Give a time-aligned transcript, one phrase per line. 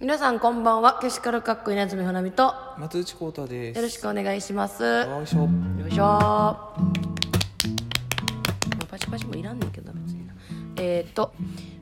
[0.00, 0.98] 皆さんこんばんは。
[1.00, 2.54] けしからかっこ稲積ほなみと。
[2.78, 3.76] 松内幸太です。
[3.76, 4.82] よろしくお願いします。
[4.82, 5.48] よよいしょ。
[5.88, 6.58] いしょ。
[8.88, 10.32] パチパチもいらんねんけど別にな。
[10.76, 11.34] えーっと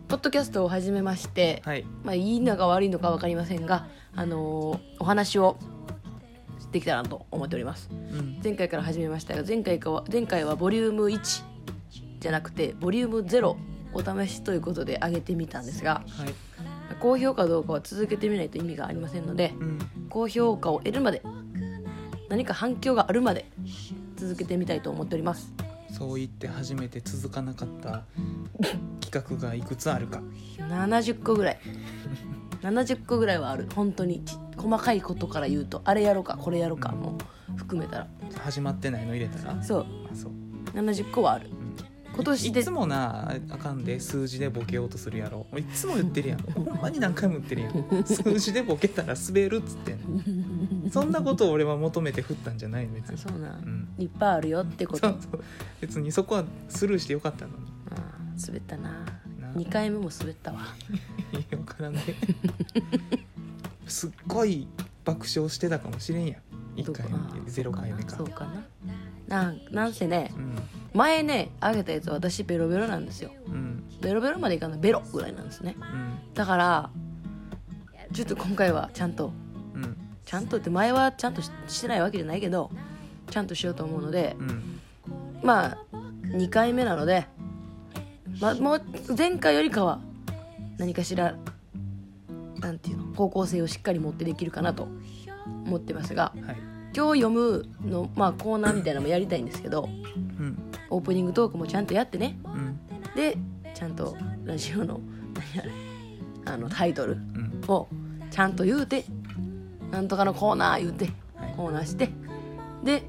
[0.08, 1.84] ポッドキャストを始めまして、はい。
[2.02, 3.86] まあいいのか悪いのか分かりませんが
[4.16, 5.56] あのーお話を
[6.72, 7.88] できたらなと思っております。
[7.92, 8.40] うん。
[8.42, 11.44] 前回から始めましたが前回かは前回はボリューム1
[12.18, 13.54] じゃなくてボリューム0
[13.94, 16.34] お試しということで上げてみたんですがはい
[17.00, 19.78] 高評価どうかは続けてみないと意味がありませんのでうん。
[20.08, 21.22] 高評価を得るまで
[22.28, 23.48] 何か反響があるまで
[24.16, 25.52] 続けてみたいと思っております。
[25.90, 28.02] そう言って初めて続かなかった
[29.00, 30.20] 企画がいくつあるか。
[30.58, 31.58] 70個ぐらい。
[32.62, 33.66] 70個ぐらいはある。
[33.74, 37.16] 本当にち細かいことから言うとあれやろうかこれやろうかも
[37.56, 38.06] 含めたら。
[38.38, 39.62] 始まってないの入れたら？
[39.62, 39.86] そう。
[40.12, 40.32] あそう。
[40.74, 41.48] 70個はある
[42.18, 45.46] 今年でいつもなあかんで数字でボケようとするやろ。
[45.56, 46.38] いつも言ってるやん。
[46.40, 48.04] ほんまに何回も言ってるやん。
[48.04, 50.90] 数字でボケたら滑るっつってんの。
[50.90, 53.18] そんなことを俺は求めて振ったんじゃないの別に。
[53.18, 54.02] そうなん、うん。
[54.02, 55.08] いっぱいあるよってこと。
[55.10, 55.44] そうそう。
[55.80, 57.66] 別にそこはスルーしてよかったのに。
[57.92, 58.90] あー滑ったな。
[59.40, 60.58] な2回目も滑ったわ。
[61.50, 62.04] 分からない。
[63.86, 64.66] すっごい
[65.04, 66.42] 爆笑してたかもしれんやん
[66.78, 67.16] 1回目
[67.50, 68.64] 0回目かそうかな。
[69.26, 70.56] なんなんせねうん。
[70.94, 73.32] 前ねあげたやつ私ベロベロなんですよ。
[73.46, 73.84] うん。
[74.00, 75.76] ベロベロまでいかないベロぐらいなんですね。
[75.78, 76.34] うん。
[76.34, 76.90] だから
[78.12, 79.32] ちょっと今回はちゃんと
[79.74, 79.96] うん。
[80.24, 82.70] ちゃんとって前はちゃんとししてないわけじゃないけど
[83.30, 84.80] ちゃんとしようと思うのでうん。
[85.42, 85.78] まあ
[86.28, 87.26] 2回目なので、
[88.40, 88.82] まあ、もう
[89.16, 90.00] 前回よりかは
[90.76, 91.34] 何かしら
[92.60, 94.88] なんていうの方向性をしっかり持ってできるかなと
[95.64, 100.58] 思ってますがはい今日読むの、まあ、コーナーみたいなのもやりたいんですけどうん。
[100.90, 102.38] オープニングトークもちゃんとやってね。
[102.44, 102.80] うん。
[103.14, 103.36] で
[103.74, 105.00] ちゃんとラジオの
[106.44, 107.62] 何あのタイトルうん。
[107.68, 107.88] を
[108.30, 109.04] ちゃんと言うて
[109.90, 111.54] なんとかのコーナー言うてはい。
[111.56, 112.10] コーナーして
[112.82, 113.02] で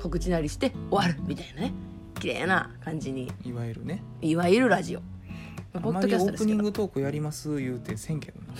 [0.00, 1.72] 告知なりして終わるみたいなね。
[2.20, 3.32] 綺麗な感じに。
[3.44, 4.02] いわゆるね。
[4.22, 5.02] いわゆるラジオ。
[5.80, 6.52] ポッドキャストですけど。
[6.52, 8.54] ープニングトークやります言うてせんけどな。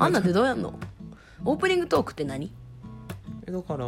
[0.04, 0.78] あんなんてどうやんの？
[1.44, 2.52] オープニングトークって何？
[3.46, 3.86] えだから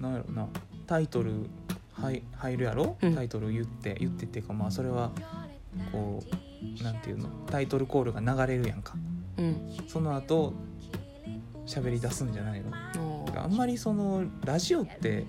[0.00, 0.48] なんやろな
[0.86, 1.46] タイトル
[1.92, 3.14] はい入るやろ、うん。
[3.14, 5.10] タイトル言って言ってっていうかまあそれは
[5.92, 6.22] こ
[6.80, 7.28] うなんていうの？
[7.50, 8.94] タイトルコールが流れるやんか。
[9.38, 9.76] うん。
[9.86, 10.52] その後
[11.66, 12.70] 喋り出すんじゃないの？
[13.36, 15.24] あんまりそのラジオって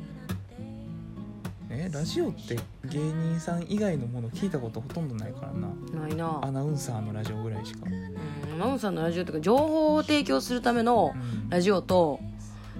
[1.69, 6.07] えラジオって芸人さん以外のもの聞いたことほとんどないからな。
[6.07, 6.39] ないな。
[6.43, 11.49] アナウンサーのラジオぐらいしか、うんマウンさんのラジオとか情報を提供するためのうん。
[11.49, 12.19] ラジオと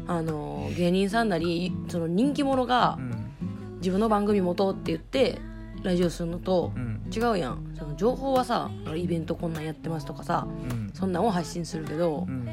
[0.08, 3.32] あの芸人さんなりその人気者がうん
[3.78, 5.40] 自分の番組持とうって言って
[5.82, 7.74] ラジオするのとうん違うやん。
[7.78, 12.48] その情報はさイベントこんなんやってますとかさうんそんなんを発信するけどうん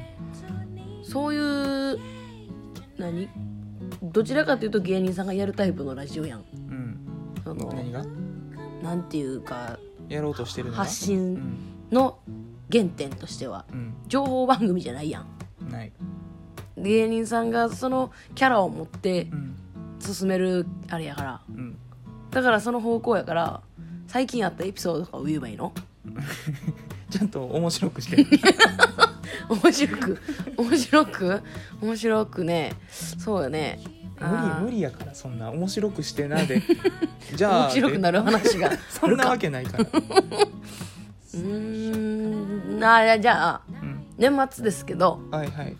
[1.02, 1.38] そうい
[1.94, 1.98] う
[2.98, 3.28] 何？
[4.02, 6.44] どちらかというと芸人さんがやるタイプのラジオやん。
[6.54, 6.98] うん
[7.44, 8.04] その何が？
[8.82, 9.78] なんていうか
[10.08, 11.56] やろうとしてる発う信ん
[11.90, 12.18] の
[12.70, 13.94] 原点としてはうん。
[14.08, 15.70] 情報番組じゃないやん。
[15.70, 15.92] ない
[16.82, 19.54] 芸人さんがそのキャラを持ってうん。
[20.00, 21.40] 進めるあれやから。
[21.48, 21.76] うん。
[22.30, 23.60] だからその方向やから
[24.06, 25.72] 最近あったエピソードとかを言えばいいの？
[27.10, 28.26] ちゃんと面白くしてる
[29.48, 30.18] 面白く。
[30.56, 31.42] 面白く？
[31.82, 32.72] 面白くね。
[32.90, 33.80] そうよね。
[34.20, 35.50] 無理無理理やからそんな。
[35.50, 36.62] 面白くしてなで。
[37.34, 38.70] じゃあ面白くなる話が。
[38.90, 42.84] そんなわけないから、うーん。
[42.84, 45.76] あじゃあうん、年末ですけどはいはい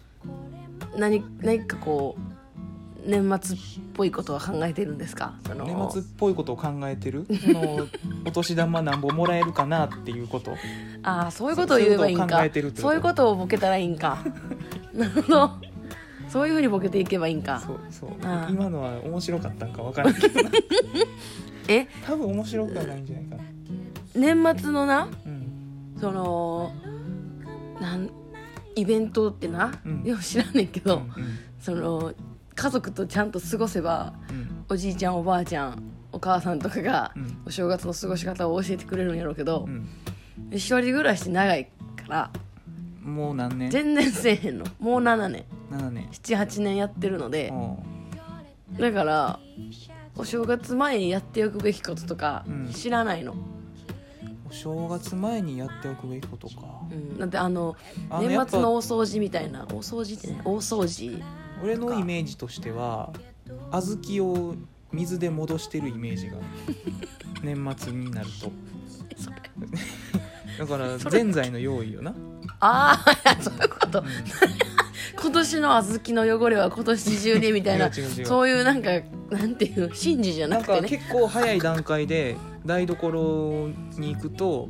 [0.97, 3.59] 何何かこう年末っ
[3.95, 5.35] ぽいことは考えてるんですか？
[5.49, 7.27] 年末っぽいことを考えてる？
[7.43, 7.87] その
[8.27, 10.53] お年玉なんぼもらえるかなっていうこと。
[11.03, 12.29] ああそういうことを言えばいいんか。
[12.29, 12.83] そういうことを考えてるってこと。
[12.83, 14.19] そういうことをボケたらいいんか。
[14.95, 15.51] なるほど。
[16.29, 17.61] そういうふうにボケていけばいいんか。
[17.61, 18.11] そうそう。
[18.51, 20.51] 今のは面白かったんか分からんけどな。
[21.69, 21.87] え？
[22.07, 23.43] 多分面白くはないんじゃないかな。
[24.15, 25.09] 年末のな？
[25.27, 25.97] うん。
[26.01, 26.73] その
[27.81, 28.11] なん
[28.79, 30.03] イベントってな、うん。
[30.05, 31.39] よく知らんねんけど、うん。
[31.61, 32.13] その
[32.55, 34.65] 家族とちゃんと過ごせばうん。
[34.69, 35.83] おじいちゃんおばあちゃん
[36.13, 37.43] お母さんとかがうん。
[37.47, 39.89] お正月の過ごし方を教えてくれるんやろうけどう、ん。
[40.51, 41.71] 一人暮らし長いか
[42.09, 42.31] ら
[43.03, 43.71] もう何年？
[43.71, 44.67] 全然せえへんの。
[44.79, 45.45] もう7年。
[45.71, 46.09] 7年。
[46.11, 47.53] 78年やってるので
[48.79, 49.41] だから
[50.15, 52.69] お正月前にやっておくべきこととかうん。
[52.73, 53.35] 知らないの、
[54.49, 56.55] お正月前にやっておくべきことか。
[56.91, 57.19] うん。
[57.19, 57.77] だってあの
[58.21, 61.23] 年末の大掃除みたいな大掃除ってね大掃除
[61.63, 63.13] 俺のイメージとしては
[63.71, 64.55] 小豆を
[64.93, 66.37] 水で戻してるイメージが
[67.43, 68.51] 年末になると。
[70.59, 72.15] だからぜんざいの用意よな。
[72.61, 74.03] ああ そういうこと
[75.21, 78.91] 今年の小豆の汚れは今年中にみたいなそういうなんか
[79.31, 80.81] なんていう神事じゃなくてね。
[80.83, 84.69] か結構早い段階で台所に行くと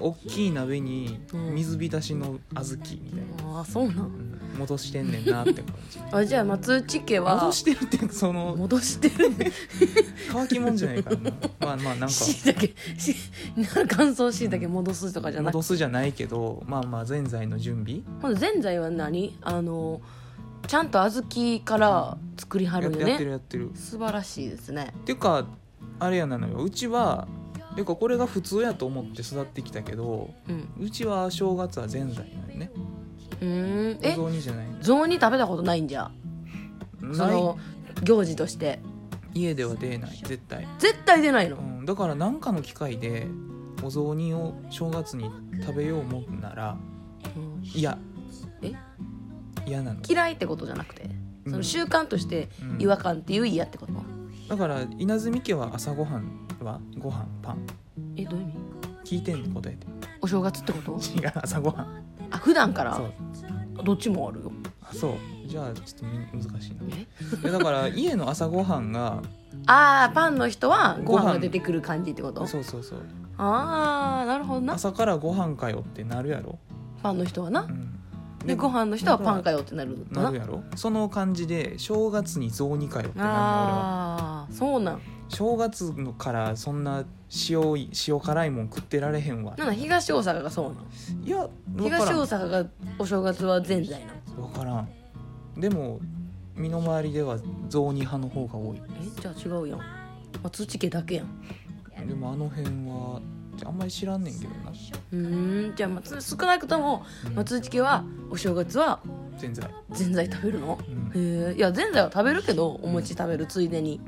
[0.00, 1.20] 大きい鍋に
[1.52, 3.96] 水浸しの小豆みたいな、ああそうなん。
[3.96, 5.98] うん戻してんねんなって感じ。
[6.12, 9.30] あじゃあ松内家は戻してるってその戻してる
[10.30, 11.30] 乾きもんじゃないからな。
[11.58, 12.08] まあまあなんか。
[12.10, 13.16] しいたけし
[13.64, 18.02] 乾燥しいたけ戻すとかじゃなくて戻すじゃないけどまあまあぜんざいの準備。
[18.20, 19.38] ほんでぜんざいは何？
[19.40, 20.02] あの
[20.66, 23.70] ちゃんと小豆から作りはるよやってやってるねやってる。
[23.74, 24.92] 素晴らしいですね。
[24.94, 25.46] っていうか
[25.98, 26.62] あれやなのよ。
[26.62, 27.26] うちは
[27.76, 30.68] てかこれが普通やと思って育ってきたけどうん。
[30.84, 32.70] うちは正月はぜんざいなのよね。
[33.40, 33.98] うーん。
[34.02, 34.66] えお雑煮じゃない。
[34.66, 36.10] の雑煮食べたことないんじゃ？
[37.00, 37.30] そない。
[37.32, 37.58] の
[38.02, 38.80] 行事として。
[39.34, 40.16] 家では出ない。
[40.24, 41.56] 絶対、絶対出ないの？
[41.56, 43.26] うん、だから何かの機会で
[43.82, 45.30] お雑煮を正月に
[45.62, 46.76] 食べよう思うなら
[47.36, 47.62] うん。
[47.62, 47.98] 嫌
[48.60, 48.72] え？
[49.66, 50.00] 嫌なの。
[50.06, 51.08] 嫌いってことじゃなくて？
[51.46, 51.50] うん。
[51.52, 52.82] その習慣としてうん。
[52.82, 53.92] 違和感っていう嫌ってこと？
[54.48, 57.66] だから稲積家は朝ごはんはご飯パン。
[58.16, 58.54] えどういう意味？
[59.04, 59.86] 聞いてんの答えて。
[60.20, 60.92] お正月ってこと？
[60.92, 62.94] 違う朝ごはんあ普段から？
[62.96, 63.12] そう。
[63.84, 64.52] どっちもあるよ。
[64.82, 65.12] あそう。
[65.46, 66.76] じゃあちょっとみ難しいな。
[66.96, 67.00] え？
[67.42, 69.22] いやだから 家の朝ごはんが
[69.66, 71.34] ああパンの人はご飯。
[71.34, 72.46] が出てくる感じってこと？
[72.46, 73.00] そうそうそう。
[73.38, 74.74] ああなるほどな。
[74.74, 76.58] 朝からご飯かよってなるやろ、
[77.02, 77.62] パンの人はな？
[77.62, 77.98] うん、
[78.46, 80.22] でご飯の人はパンかよってなるのな？
[80.24, 80.62] なるやろ。
[80.76, 83.78] その感じで正月に雑煮かよってなるの俺は。
[84.42, 85.00] ああそうなん
[85.34, 87.04] 正月のからそんな
[87.48, 89.56] 塩い塩辛いもん食ってられへんわ。
[89.56, 91.26] なんだ東大阪がそうなん？
[91.26, 92.66] いや分東大阪が
[92.98, 93.84] お正月はぜん？
[93.84, 94.88] ざいなの分からん。
[95.56, 96.00] でも
[96.54, 97.38] 身の回りでは
[97.68, 98.82] 雑煮派の方が多い。
[99.00, 99.80] えじゃあ違うやん。
[100.42, 102.06] 松内家だけやん。
[102.06, 103.20] でもあの辺は
[103.64, 105.76] あんまり知らんねんけどな、うーん。
[105.76, 107.34] じゃあ松少なくともうん。
[107.34, 109.00] 松内家はお正月は
[109.38, 110.78] ぜんざい、ぜんざい食べるの？
[110.86, 111.10] うん。
[111.14, 113.98] へえいやぜんざいは食べるけどお餅食べるついでに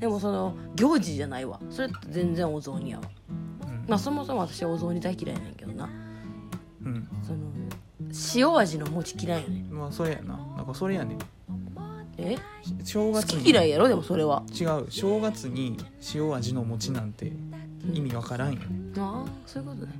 [0.00, 1.60] でもその行事じゃないわ。
[1.70, 3.04] それって全然お雑煮やわ。
[3.28, 3.84] うん。
[3.88, 5.88] まあそもそも私はお雑煮大嫌いやねんけどな。
[6.84, 7.08] うん。
[7.22, 7.38] その
[8.34, 9.70] 塩味の餅嫌いやねん。
[9.70, 10.36] まあそれやな。
[10.56, 11.18] なんかそれやねん。
[12.18, 12.36] え？
[12.36, 12.40] 好
[12.84, 13.42] 正月に。
[13.44, 13.88] き嫌いやろ？
[13.88, 14.42] でもそれは。
[14.50, 14.86] 違う。
[14.90, 15.76] 正月に
[16.14, 17.32] 塩味の餅なんて
[17.92, 18.60] 意味わからんよ、
[18.98, 19.92] ああそういうことね。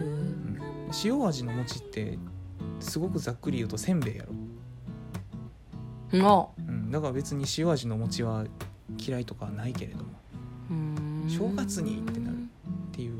[0.00, 0.60] へうん。
[1.04, 2.18] 塩味の餅って
[2.78, 4.28] すごくざっくり言うとせんべいやろ、
[6.12, 8.44] えあうん、だから別に塩味の餅は
[8.98, 10.10] 嫌いとかはないけれども
[11.28, 12.36] 正月にってなる
[12.92, 13.18] ていう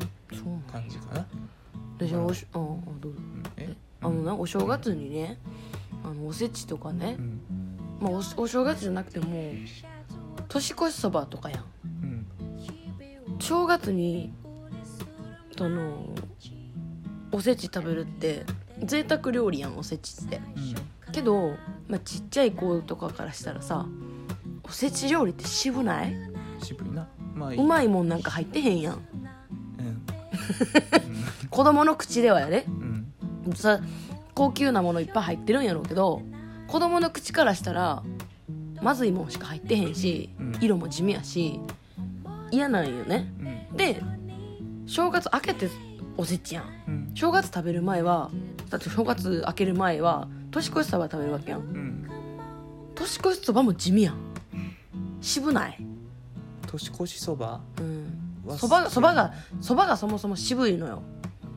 [0.70, 1.26] 感じかな、
[1.98, 2.60] 私はおしああ
[3.00, 3.12] どう
[3.56, 3.74] え？
[4.00, 5.38] あのなお正月にね
[6.04, 7.16] あのおせちとかね。
[7.18, 7.40] う、ん。
[8.00, 9.26] まあ、おお正月じゃなくても
[10.48, 11.64] 年越しそばとかやん。
[12.02, 12.26] うん。
[13.38, 14.32] 正月に
[15.56, 16.08] その
[17.32, 18.44] おせち食べるって
[18.84, 20.36] 贅沢料理やんおせちって。
[20.36, 21.12] うん。
[21.12, 21.56] けど、
[21.88, 23.86] まあ、ちっちゃい子とかからしたらさ
[24.68, 26.16] おせち料理って渋ない？
[26.60, 27.06] 渋いな。
[27.34, 28.94] まあいい、うまいもんなんか入ってへんやん。
[28.94, 29.02] うん。
[31.48, 32.64] 子供の口ではやで。
[32.66, 33.06] うん。
[33.54, 33.80] さ
[34.34, 36.20] 高級なものいっぱい入ってるんやろうけど
[36.66, 38.02] 子供の口からしたら
[38.82, 40.58] まずいもんしか入ってへんし、うん。
[40.60, 41.60] 色も地味やし
[42.50, 43.32] 嫌なんよね。
[43.70, 43.76] うん。
[43.76, 44.02] で
[44.86, 45.70] 正月明けて
[46.16, 46.64] おせちやん。
[46.88, 47.10] うん。
[47.14, 48.30] 正月食べる前は
[48.68, 51.60] だって正月明ける前は年越しそば食べるわけやん。
[51.60, 52.08] うん。
[52.96, 54.16] 年越しそばも地味やん
[55.26, 55.78] 渋ない？
[56.66, 57.60] 年越しそば？
[57.80, 58.42] うん。
[58.46, 61.02] わそばそばがそばがそもそも渋いのよ。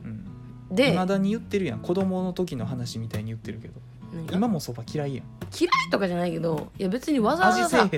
[0.04, 0.74] うん。
[0.74, 1.78] でいまだに言ってるやん。
[1.78, 3.74] 子供の時の話みたいに言ってるけど。
[4.32, 5.24] 今もそば嫌いやん。
[5.56, 7.88] 嫌いとかじゃないけどいや別にわざわざさわ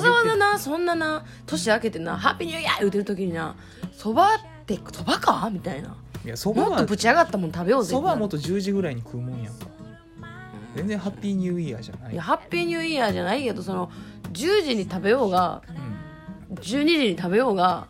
[0.00, 3.56] ざわざなそんなな年明けてな「ハッピーニューイヤー!」言うてる時にな
[3.92, 5.50] そばってそばか？
[5.52, 5.96] みたいな。
[6.24, 7.90] いやそばはもっとぶち上がったもん食べようぜ。
[7.90, 9.66] そばはもっとと10時ぐらいに食うもんやんか
[10.78, 12.12] 全然ハッピーニューイヤーじゃない。
[12.12, 13.90] いやハッピーニューイヤーじゃないけどその
[14.32, 15.62] 10時に食べようが
[16.54, 17.88] 12時に食べようが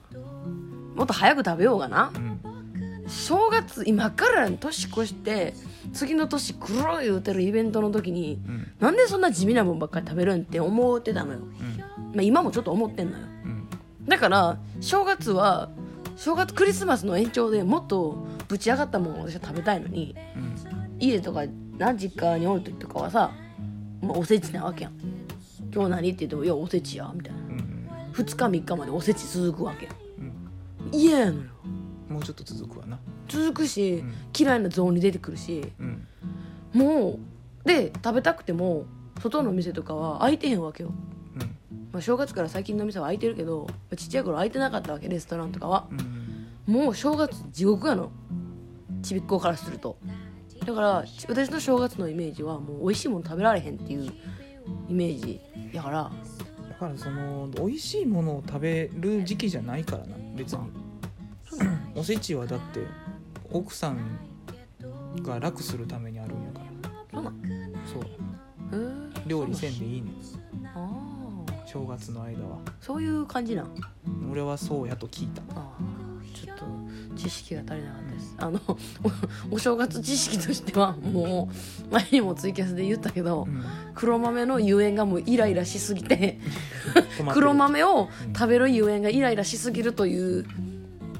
[0.94, 2.10] もっと早く食べようがな。
[2.14, 2.38] うんうん
[3.08, 5.54] 正月今から年越して
[5.94, 11.78] 次の年来ろ言うてるイベントの時にうんなんでそんな地味なもんばっかり食べるんって思ってたのよ、うん
[12.14, 13.24] まあ、今もちょっと思ってんのよ。
[13.44, 13.68] うん
[14.06, 15.70] だから正月は
[16.16, 20.54] 正月クリスマスの延長でもっとぶち上がったもんを私は食べたいのにうん。
[21.00, 21.44] 家とか
[21.78, 23.30] な実家におる時とかはさ、
[24.02, 24.92] まあ、おせちなわけやん。
[25.72, 27.38] 今日何って言っても「いやおせちや」みたいな。
[27.38, 27.68] うん
[28.12, 29.94] 2日3日までおせち続くわけやん。
[29.94, 31.50] うん嫌やのよ。
[32.08, 32.98] もうちょっと続くわな。
[33.28, 34.12] 続くし、うん。
[34.36, 35.72] 嫌いな雑煮出てくるし。
[35.78, 36.06] うん。
[36.72, 37.18] も
[37.64, 38.86] うで食べたくても
[39.20, 40.92] 外の店とかは開いてへんわけよ、
[41.36, 41.40] うん。
[41.92, 45.86] まあ、正月から最近の店は開いてるけどまあちっちゃい頃開いてなかったわけレストランとかは。
[45.90, 46.28] うん
[46.66, 48.10] もう正月地獄やの。
[49.00, 49.96] ちびっ子からすると
[50.68, 54.12] だから私の正月のイメージはもう美味しいもの食べられへんっていう
[54.86, 55.40] イメージ
[55.72, 56.12] やから。
[56.68, 60.60] だからその美味しいものを食べる時期じゃないからな別に。
[61.94, 62.80] おせちはだって
[63.50, 64.18] 奥さん
[65.22, 66.60] が楽するためにあるんやか
[67.12, 67.22] ら。
[67.90, 68.04] そう
[69.26, 70.12] 料理せんでいいねん。
[70.12, 70.47] あ
[71.70, 72.56] 正月の間は。
[72.56, 73.68] ーそういう感じなん？
[74.30, 75.42] 俺はそうやと聞いた。
[75.54, 76.64] あーちょっと
[77.16, 78.34] 知識が足りなかったです。
[78.38, 78.60] あの
[79.50, 81.48] お お正月知識としてはも
[81.90, 83.62] う前にもツイキャスで言ったけど、うん。
[83.94, 86.38] 黒豆のゆえんがもうイライラしすぎて
[87.34, 90.46] 黒豆をうん食べるゆえんがイライラしすぎるという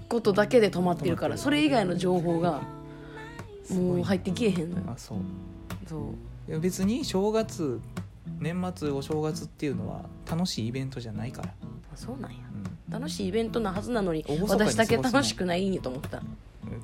[0.09, 2.63] ことだけで止まってるからそれ以外の情報が
[3.71, 4.85] もう入ってきえへんのよ。
[4.89, 5.19] あそう。
[5.89, 5.97] そ
[6.47, 6.51] う。
[6.51, 7.81] いや別に正月
[8.39, 11.55] 年末お正月っていうのは楽しいイベントじゃないから、
[11.93, 12.39] あそうなんや。
[12.89, 12.93] うん。
[12.93, 16.23] 楽しいイベントなはずなのに私だけ楽しくないんやと思った。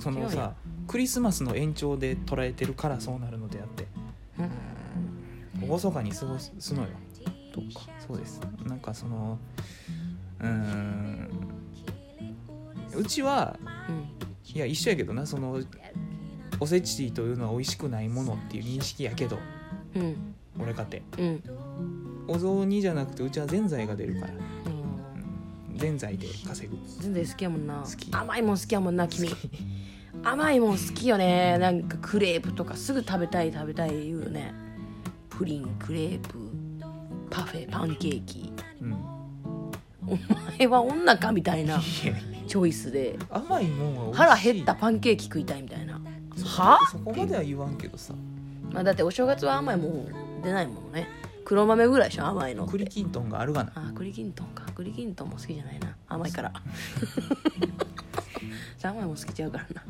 [0.00, 0.54] そのさ
[0.88, 3.86] クリスマスの延長で捉えてるからそうなるのであって。
[4.38, 5.68] うん。
[5.68, 6.88] 厳かに過ごすのよ。
[7.52, 7.86] とか。
[8.06, 8.40] そうです。
[8.64, 9.38] なんかその
[10.40, 11.30] うーん。
[12.96, 13.56] うちは
[13.88, 14.54] うん。
[14.54, 15.60] いや一緒やけどなその
[16.60, 19.38] おせちというのは美味しくないものっていう認識やけど。
[19.94, 21.02] うん俺かて。
[21.18, 21.42] うん。
[22.28, 24.32] お雑煮じゃなくてうちはぜんざいが出るから。
[24.32, 25.78] うん。
[25.78, 26.76] ぜんざいで稼ぐ。
[27.00, 27.74] 全然好きやもんな。
[27.82, 28.08] 好き。
[28.12, 29.28] 甘いもん好きやもんな君。
[30.22, 31.58] 甘いもん好きよね。
[31.58, 34.54] なんかクレープとかすぐ食べたい食べたい言うよね。
[35.28, 36.38] プリンクレープ
[37.28, 38.52] パフェパンケーキ。
[38.80, 38.92] うん。
[40.06, 40.18] お
[40.58, 43.18] 前は女かみたいなチョイスで。
[43.28, 46.00] 甘いもんは腹減ったパンケーキ食いたいみたいな。
[46.36, 46.78] そは？
[46.90, 48.14] そこまでは言わんけどさ。
[48.70, 50.06] まあ、だってお正月は甘いもん
[50.44, 51.08] 出ないものね。
[51.44, 53.72] 黒豆ぐらいでしょ甘いの栗きんとんがあるがな。
[53.74, 54.64] あ栗きんとんか。
[54.74, 55.96] 栗きんとんも好きじゃないな。
[56.08, 56.52] 甘いから。
[58.82, 59.82] 甘いもん好きちゃうからな。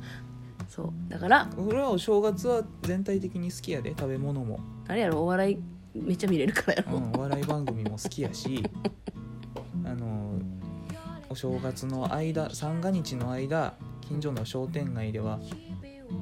[0.69, 0.93] そう。
[1.09, 5.23] だから俺はお正月は全体的に好きやで食べ物も、あれやろ？
[5.23, 5.59] お笑い
[5.95, 8.65] めっちゃ見れるからやろ、うん、お笑い番組も好きやし
[9.85, 10.39] あの
[11.29, 15.39] お正月の間三が日の間近所の商店街では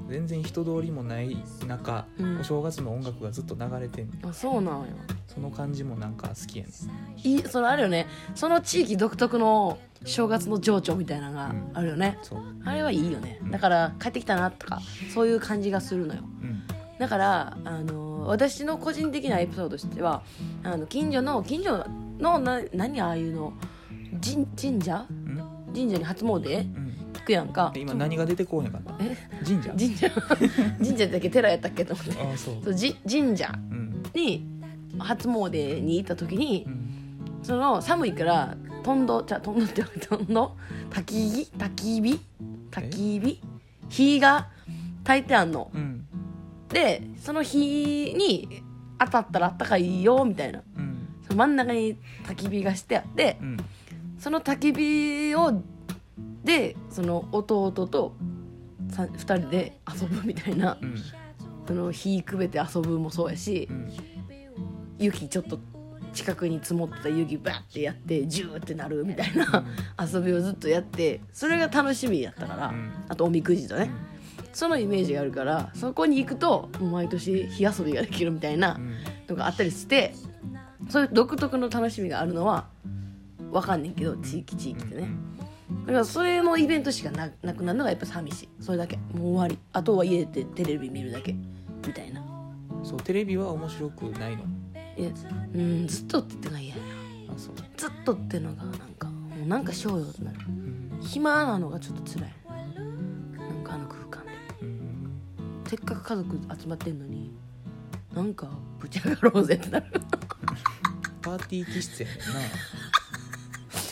[0.08, 2.40] 全然人通りもない中、うん。
[2.40, 4.26] お正月の音楽がずっと流れてんねん。
[4.26, 4.86] あそうなんや。
[5.26, 7.28] その感じもなんか好きやねん。
[7.28, 8.06] いいそれあるよね。
[8.34, 11.70] その地域独特の正月の情緒みたいなのがうん。
[11.74, 13.38] あるよね、そう、あれはいいよね。
[13.42, 13.50] うん。
[13.50, 14.80] だから帰ってきたなとか
[15.14, 16.22] そういう感じがするのよ。
[16.42, 16.62] うん。
[16.98, 20.22] だからあの私の個人的なエピソードとしては
[20.62, 21.84] あの近所の近所
[22.18, 23.52] のな何ああいうの
[24.22, 25.06] 神神社？
[25.08, 25.42] うん。
[25.74, 26.60] 神社に初詣？
[26.60, 26.91] うん
[27.22, 27.70] 行くやんか。
[27.74, 28.94] で今何が出てこうへんかった？
[29.00, 29.16] え？
[29.44, 29.70] 神社？
[29.70, 30.10] 神社。
[30.84, 32.12] 神社だっけ寺やったっけと思って。
[32.22, 32.54] ああそう。
[32.64, 34.02] そうじ神社うん。
[34.14, 34.46] に
[34.98, 36.88] 初詣に行った時にうん。
[37.42, 40.56] その寒いからとんどじゃとんどってとんど
[40.90, 42.20] 焚き火焚き火？
[42.70, 43.40] 焚き火？
[43.88, 44.48] 火が
[45.04, 45.70] 焚いてあんの。
[45.74, 46.04] うん。
[46.68, 47.58] でその火
[48.16, 48.62] に
[48.98, 50.62] 当たったらあったかいよみたいな。
[50.76, 51.08] うん。
[51.26, 53.56] その真ん中に焚き火がしてあってうん。
[54.18, 55.62] その焚き火を
[56.44, 58.16] でその弟と
[58.90, 60.78] さ2人で遊ぶみたいな。
[60.80, 60.94] うん。
[61.64, 63.88] その火くべて遊ぶもそうやしうん。
[64.98, 65.60] 雪ちょっと
[66.12, 69.64] 近くに積もってた雪バッてやってジューってなるみたいな
[69.98, 72.92] 遊びをずっとやってそれが楽しみやったから、うん。
[73.08, 73.90] あとおみくじとね、
[74.52, 78.94] そのイメージがあるからそこに行くと毎年火遊びができるみたいなうん。
[79.28, 80.14] のがあったりして
[80.88, 82.66] そういう独特の楽しみがあるのは
[83.50, 85.08] わかんねんけど地域地域でね
[85.86, 88.48] だからそれのイベントしかななくなるのがやっぱ寂しい。
[88.60, 88.96] それだけ。
[88.96, 89.58] もう終わり。
[89.72, 91.32] あとは家でテレビ見るだけ。
[91.32, 92.22] みたいな。
[92.82, 94.44] そうテレビは面白くないの？
[94.96, 95.10] いや
[95.54, 96.74] うんずっとって言ってないや。
[96.76, 96.82] んあ
[97.36, 97.54] そう。
[97.76, 100.38] ずっとってのがなんかもうなんかしようよってなる。
[100.48, 101.00] うん。
[101.00, 102.34] 暇なのがちょっと辛い。
[102.46, 104.32] なんかあの空間で。
[104.62, 105.10] うん。
[105.66, 107.32] せっかく家族集まってんのに
[108.14, 108.48] なんか
[108.78, 109.86] ぶち上がろうぜってなる。
[111.22, 112.24] パーティー気質やねんな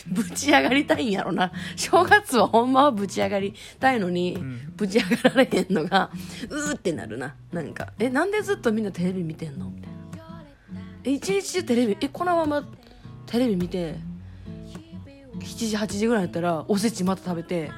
[0.06, 1.52] ぶち上がりたいんやろな。
[1.76, 4.72] 正月はほんまはぶち上がりたいのに、ん。
[4.76, 6.10] ぶち上がられへんのが
[6.48, 7.34] うーってなるな。
[7.52, 9.70] なんかえなんでずっとみんなテレビ見てんの？
[9.70, 9.98] みたいな
[11.04, 12.68] え一日中テレビえこのまま
[13.26, 13.96] テレビ見て
[15.38, 17.70] 7時8時ぐらいやったらおせちまた食べて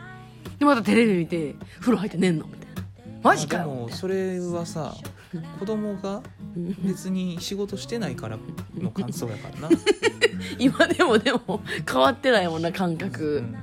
[0.58, 2.46] でまたテレビ見て風呂入って寝んの？
[2.46, 2.82] みたいな。
[3.22, 3.68] マジかでよ。
[3.70, 4.94] みたいもそれはさ
[5.58, 6.22] 子供が
[6.84, 8.38] 別に仕事してないから
[8.78, 9.76] の感想やからな、な
[10.58, 13.56] 今でもでも変わってないもんな感覚、うん。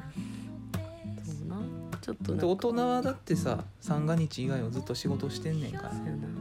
[1.24, 1.58] そうな。
[2.02, 5.92] ちょっと大人はだってさ三が日以外はずっと仕事してんねんから。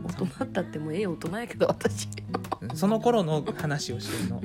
[0.07, 2.09] 大人だってもうええ大人やけど私。
[2.75, 4.43] その頃の話をしてるの、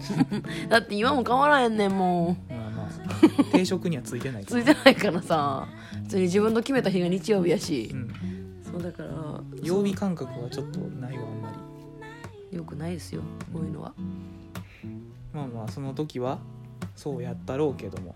[0.68, 2.52] だって今も変わらへんねんもう。
[2.52, 3.44] まあまあ。
[3.52, 5.68] 定職にはついてないついてないからさ。
[6.04, 7.90] 普通に自分の決めた日が日曜日やし。
[7.92, 8.37] う、ん
[8.78, 9.10] だから
[9.62, 12.56] 曜日感覚はちょっとないわあんまり。
[12.56, 13.92] よくないですよこういうのは、
[15.34, 16.38] まあまあその時は
[16.96, 18.14] そうやったろうけども、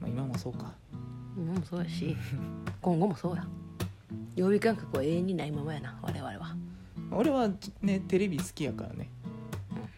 [0.00, 0.72] まあ、今もそうか。
[1.36, 2.16] 今もそうやし
[2.80, 3.46] 今後もそうや。
[4.36, 6.56] 曜日感覚は永遠にないままやな我々は。
[7.10, 7.50] 俺は
[7.82, 9.08] ねテレビ好きやからね、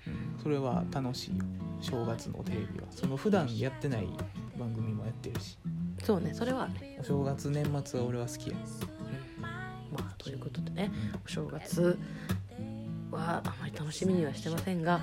[0.07, 1.45] うん、それは楽しいよ。
[1.81, 2.87] 正月のテレビは。
[2.91, 4.09] その普段やってない
[4.59, 5.59] 番組もやってるし
[6.07, 6.69] そうねそれは。
[6.69, 8.57] ねお正月年末は俺は好きや。
[9.91, 10.93] まあということでね
[11.25, 11.99] お正月
[13.11, 15.01] はあまり楽しみにはしてませんが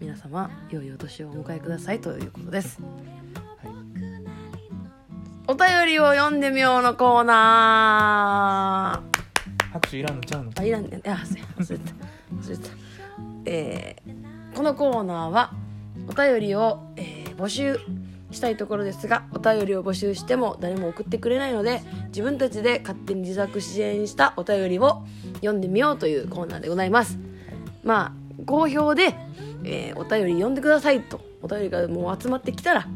[0.00, 2.80] 皆様良いお年をお迎えくださいということです。
[2.80, 2.88] は
[3.68, 3.74] い。
[5.48, 9.02] お便りを読んでみようのコーナ
[9.72, 10.52] 拍手いらんのちゃうの？
[10.52, 10.96] ーあいらんね。
[10.96, 11.94] んあすいません忘れてた。
[12.34, 12.74] 忘れてた。
[13.44, 15.52] えーこのコーナーは
[16.08, 17.78] お便りを、えー募集
[18.30, 25.04] したいところですがお便りを募集しても誰も送ってくれないので自分たちで勝手に自作支援したお便りを
[25.36, 27.18] 読んでみようというコーナーでございます。
[27.84, 28.12] まあ
[28.44, 29.14] 好評で、
[29.64, 32.88] えーお便り読んでくださいとお便りがもう集まってきたら、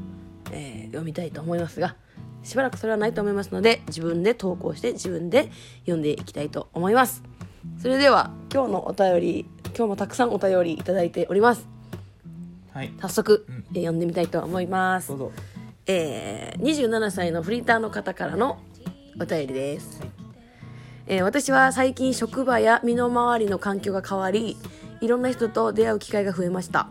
[0.52, 1.94] えー読みたいと思いますが
[2.42, 5.50] しばらくそれはないと思いますので自分で投稿して自分で
[5.82, 7.22] 読んでいきたいと思います。
[7.80, 9.46] それでは今日のお便り
[9.76, 11.79] 今日もたくさんお便りいただいております。
[12.72, 12.92] はい。
[13.00, 15.12] 早速、うんえー読んでみたいと思います。
[15.86, 18.58] えー27歳のフリーターの方からの
[19.20, 20.10] お便りです、はい。
[21.06, 24.56] えー私は最近職場や身の回りの環境が変わり
[25.00, 26.88] いろんな人と出会う機会が増えました。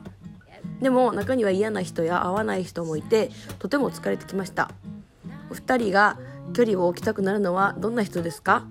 [0.81, 4.71] でも中には嫌な人や合わない人もいてとても疲れてきました。
[5.50, 6.17] お二人が
[6.53, 8.65] 距離を置きたくなるのはどんな人ですか？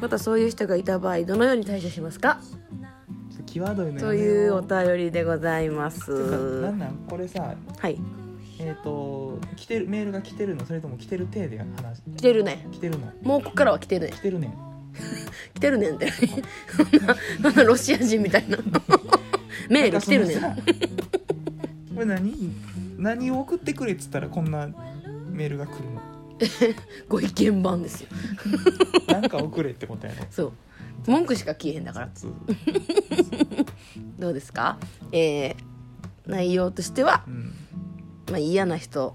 [0.00, 2.38] またそういう人がいた場合どのように対処しますか？
[3.60, 6.10] 際どいのというお便りでございます。
[6.62, 6.96] なんなん？
[7.08, 7.98] これさはい。
[8.60, 12.66] えっ、と来てるメールが来てるのそれとも来てる体で話来てるね。
[12.72, 13.12] 来てるの。
[13.22, 14.12] もうこっからは来てるね。
[14.12, 14.46] 来てるね。
[14.48, 14.52] ん
[15.54, 16.08] 来てるねんって
[17.42, 18.58] そんなロシア人みたいな。
[19.70, 20.40] メール来てるねん。
[20.40, 22.52] これ何？
[22.98, 24.68] 何を送ってくれっつったらこんな
[25.30, 26.00] メールが来るの？
[27.08, 28.08] ご意見番ですよ。
[29.08, 30.24] なんか送れってことやろ。
[30.30, 30.52] そう
[31.06, 32.10] 文句しか消えへんだから。
[32.14, 32.28] 雑
[34.18, 34.78] どうですか？
[35.12, 35.54] えー、
[36.26, 37.54] 内容としてはう、ん。
[38.30, 39.14] まあ、嫌な人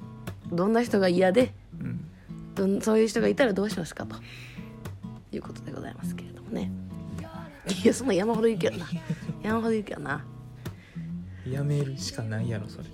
[0.52, 2.06] どんな人が嫌でうん。
[2.56, 4.16] どんそういう人がいたらどうしますかと。
[5.32, 6.72] いうことでございますけれどもね。
[7.84, 8.88] いやそんな山ほど言うけどな。
[9.44, 10.26] 山ほど言うけどな。
[11.50, 12.86] やめるしかないやろそれ。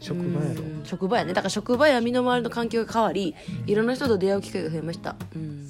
[0.00, 0.62] 職場やろ。
[0.62, 1.32] うん職場やね。
[1.32, 3.34] だから職場や身の回りの環境が変わり
[3.66, 5.16] いろんな人と出会う機会が増えました。
[5.34, 5.66] うん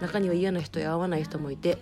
[0.00, 1.78] 中には嫌な人や合わない人もいて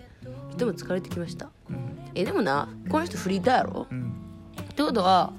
[0.51, 1.49] とても疲れてきました。
[1.69, 1.77] うん。
[2.15, 3.87] えでもなこの人フリーターやろ？
[3.89, 4.13] うん。
[4.61, 5.31] ってことは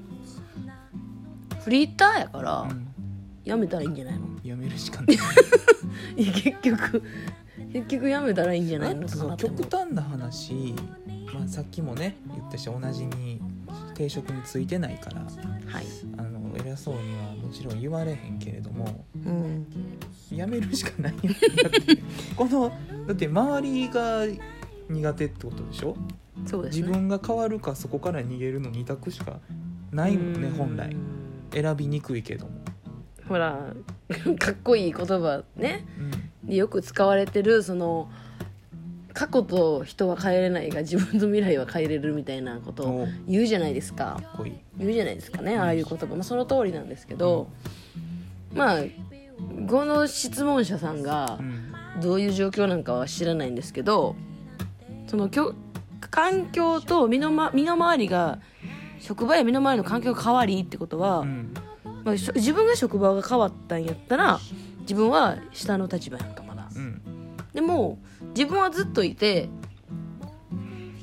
[1.63, 2.87] フリーターやからうん。
[3.45, 4.27] やめたらいいんじゃないの？
[4.43, 5.17] やめるしかない。
[6.17, 7.03] 結局
[7.73, 9.07] 結局やめたらいいんじゃないの？
[9.37, 10.75] 極端な話、
[11.35, 13.41] まあ、さっきもね言ったし同じに
[13.95, 15.29] 定職についてないからは
[15.81, 15.85] い。
[16.17, 19.67] あの偉そうにはもちろん言われへんけれどもうん
[20.33, 21.21] やめるしかないよ
[22.37, 22.73] この
[23.07, 24.25] だって周りが
[24.89, 25.97] 苦手ってことでしょ？
[26.47, 26.83] そうですね。
[26.83, 29.39] 自分が変わるかそこから逃げるの2択しか
[29.93, 30.55] ないもんねうん。
[30.55, 30.97] 本来。
[31.53, 32.53] 選びにくいけども、
[33.29, 33.75] ほら
[34.39, 35.85] かっこいい言葉ね。
[36.43, 38.09] うん、でよく使われてるその
[39.13, 43.09] 過去と人は変えれないが自分の未来は変えれるみたいなことをお。
[43.29, 44.21] 言うじゃないですか。
[44.23, 44.53] かっこいい。
[44.79, 47.49] 言うじゃないですかねああいう言葉、まあ、その通りなんですけど。
[48.55, 48.83] まあ
[49.69, 51.71] この質問者さんがうん。
[52.01, 54.15] どういう状況なんかは知らないんですけど
[55.07, 55.55] そのきょ
[56.11, 58.39] 環境と身の,、ま、身の回りが
[59.01, 61.55] 職場や身の回りの環境が変わりってことは、うん。
[62.05, 64.41] まあ、自分が職場が変わったんやったら
[64.83, 67.03] 自分は下の立場やんかまだうん。
[67.53, 67.99] でも
[68.35, 69.49] 自分はずっといて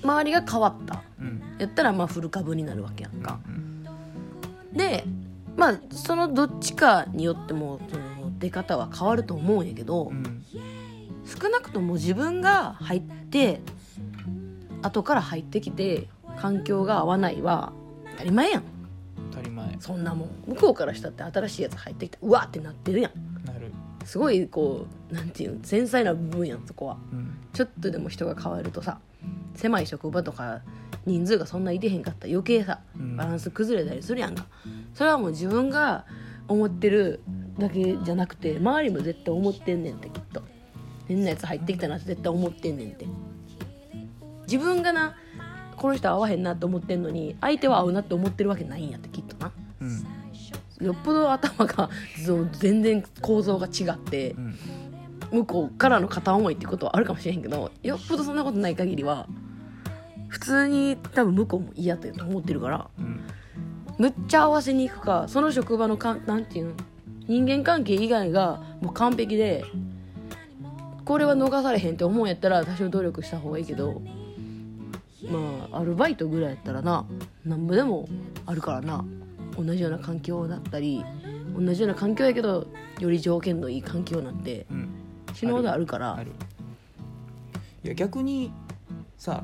[0.03, 1.03] 周りが変わった。
[1.19, 1.41] うん。
[1.59, 3.39] やったらまあフル株になるわけやんか。
[3.47, 3.83] うん。
[4.73, 5.03] で
[5.55, 8.06] まあそのどっちかによってもその
[8.39, 10.43] 出方は変わると思うんやけど、うん
[11.27, 13.59] 少なくとも自分が入って
[14.81, 17.73] 後から入ってきて環境が合わないは
[18.11, 18.63] 当たり前やん。
[19.31, 19.75] 当たり前。
[19.79, 20.29] そんなもん。
[20.47, 23.45] 向こうからしたって新しいやつ入ってきてうわってなってるやん。
[23.45, 23.71] なる。
[24.05, 26.97] すごいこうなんていうの繊細な部分やんそこは。
[27.11, 27.37] うん。
[27.51, 28.99] ちょっとでも人が変わるとさ
[29.55, 30.61] 狭い職場とか
[31.05, 33.17] 人数がそんないてへんかったら余計さうん。
[33.17, 34.45] バランス崩れたりするやんか。
[34.93, 36.05] それはもう自分が
[36.47, 37.21] 思ってる
[37.57, 40.41] だけじゃなくて周りも絶対思ってんねんってきっと。
[41.07, 43.05] 変なやつ入ってきたなって絶対思ってんねんって。
[44.43, 45.15] 自分がな
[45.75, 49.51] この人合わへんなって思ってんのに相手は合うなって思ってるわけないんやってきっとな。
[49.81, 50.85] うん。
[50.85, 51.89] よっぽど頭が
[52.59, 54.55] 全然構造が違ってうん
[55.29, 59.27] 向こうからの片思いってことはあるかもしれへんけどよっぽどそんなことない限りは
[60.29, 63.21] 普通に多分向こうも嫌って思ってるからうん
[63.97, 66.73] むっちゃ合わせに行くかその職場のかんなんていうの？
[67.27, 69.65] 人間関係以外がもう完璧で
[71.03, 74.01] これは逃されへんって思うんやったら多少努力した方がいいけど
[75.29, 77.05] まあアルバイトぐらいやったらな
[77.43, 78.07] なんぼでも
[78.45, 79.03] あるからな。
[79.57, 81.03] 同じような環境だったり
[81.57, 82.67] 同じような環境やけど
[82.99, 84.89] より条件のいい環境なんてうん。
[85.33, 86.23] 死ぬほどあるから。
[87.83, 88.51] いや逆に
[89.17, 89.43] さ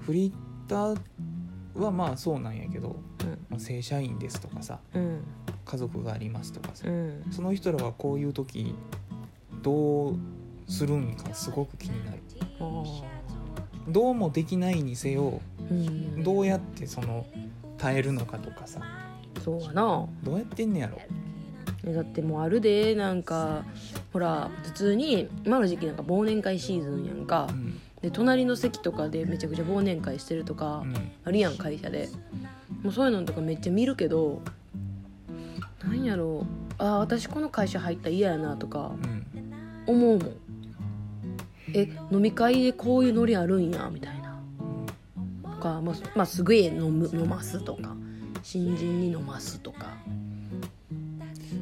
[0.00, 0.32] フリー
[0.68, 1.00] ター
[1.74, 2.96] はまあそうなんやけど、
[3.48, 5.22] まあ、正社員ですとかさうん。
[5.64, 7.24] 家族がありますとかさ、うん。
[7.30, 8.74] その人らはこういう時
[9.62, 10.16] どう
[10.68, 12.18] するんかすごく気になる。
[13.88, 16.22] どうもできないにせようん。
[16.22, 17.26] どうやってその
[17.78, 18.80] 耐えるのかとかさ。
[19.44, 20.06] そうやな。
[20.22, 21.00] どうやってんねやろ。
[21.84, 23.64] えだってもうあるでなんか
[24.12, 27.48] ほら普通に今の時期なんか忘年会シーズンやんか。
[27.50, 30.94] うんで隣の席とかでめちゃくちゃ忘年会してるとかうん。
[31.24, 32.08] あるやん会社で。
[32.82, 34.40] もうそういうのとかめっちゃ見るけど
[35.84, 36.74] なんやろう。
[36.78, 39.26] あー私この会社入ったら嫌やなとかうん。
[39.86, 40.32] 思うもん。
[41.74, 44.40] え飲み会でこういうノリあるんやみたいな。
[45.42, 47.94] とか、まあ、まあ、すぐえ飲む飲ますとか
[48.42, 49.94] 新人に飲ますとか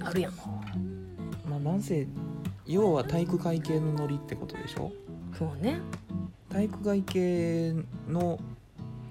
[0.04, 0.32] あるやん。
[1.50, 2.06] まあなんせ
[2.64, 4.92] 要は体育会系のノリってことでしょ？
[5.36, 5.80] そうね
[6.50, 7.74] 体育会系
[8.08, 8.38] の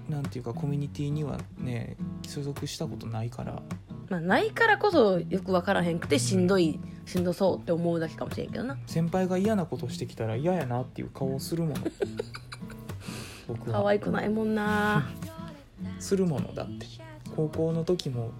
[0.08, 1.96] なんていうかコミュニティにはね
[2.26, 3.62] 所属したことないから。
[4.08, 8.76] まあないからこそよく分からへんくてしんどいしんどそうって思うだけかもしれんけどな。
[8.86, 11.76] 先輩が嫌なことしてきたら嫌やなっていう顔をするもの。
[13.46, 13.82] 僕は。
[13.82, 15.08] 可愛くないもんな。
[16.00, 16.86] するものだって。
[17.36, 18.30] 高校の時も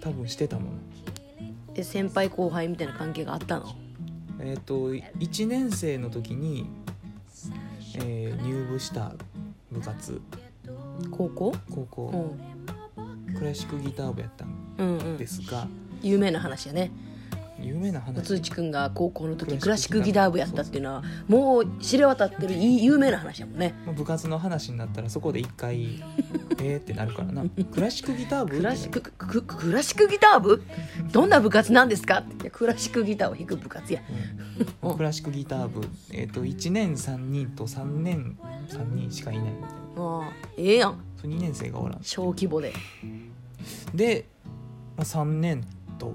[0.00, 0.70] 多分してたもの。
[1.74, 3.66] え先輩後輩みたいな関係があったの？
[4.40, 6.66] えっ、と1年生の時に、
[7.96, 9.12] えー入部した
[9.70, 10.20] 部活。
[11.10, 11.52] 高校？
[11.70, 13.34] 高う校ん。
[13.34, 15.18] クラシックギター部やったんうんうん。
[15.18, 15.66] ですが。
[16.02, 16.90] 有名な話やね
[17.66, 18.22] 有名な話。
[18.24, 23.74] 通知くんが高校の時ククラシックギター部やったっていうのはもう知れ渡ってるいい有名な話やもんね。
[23.84, 26.02] まあ部活の話になったらそこで一回
[26.62, 27.44] えーってなるからな。
[27.72, 28.56] クラシックギター部？
[28.58, 30.62] クラシッククククラシックギター部？
[31.12, 32.18] どんな部活なんですか？
[32.20, 34.00] っていやクラシックギターを弾く部活や。
[34.82, 34.96] うん。
[34.96, 39.76] クラシックギター部、えー、と1年3人と3年3人しかいないみたいな。
[39.98, 40.98] ああええやん。
[41.20, 41.98] そう2年生がおらん。
[42.02, 42.72] 小規模で。
[43.94, 44.26] で、
[44.96, 45.64] まあ、3年
[45.98, 46.12] と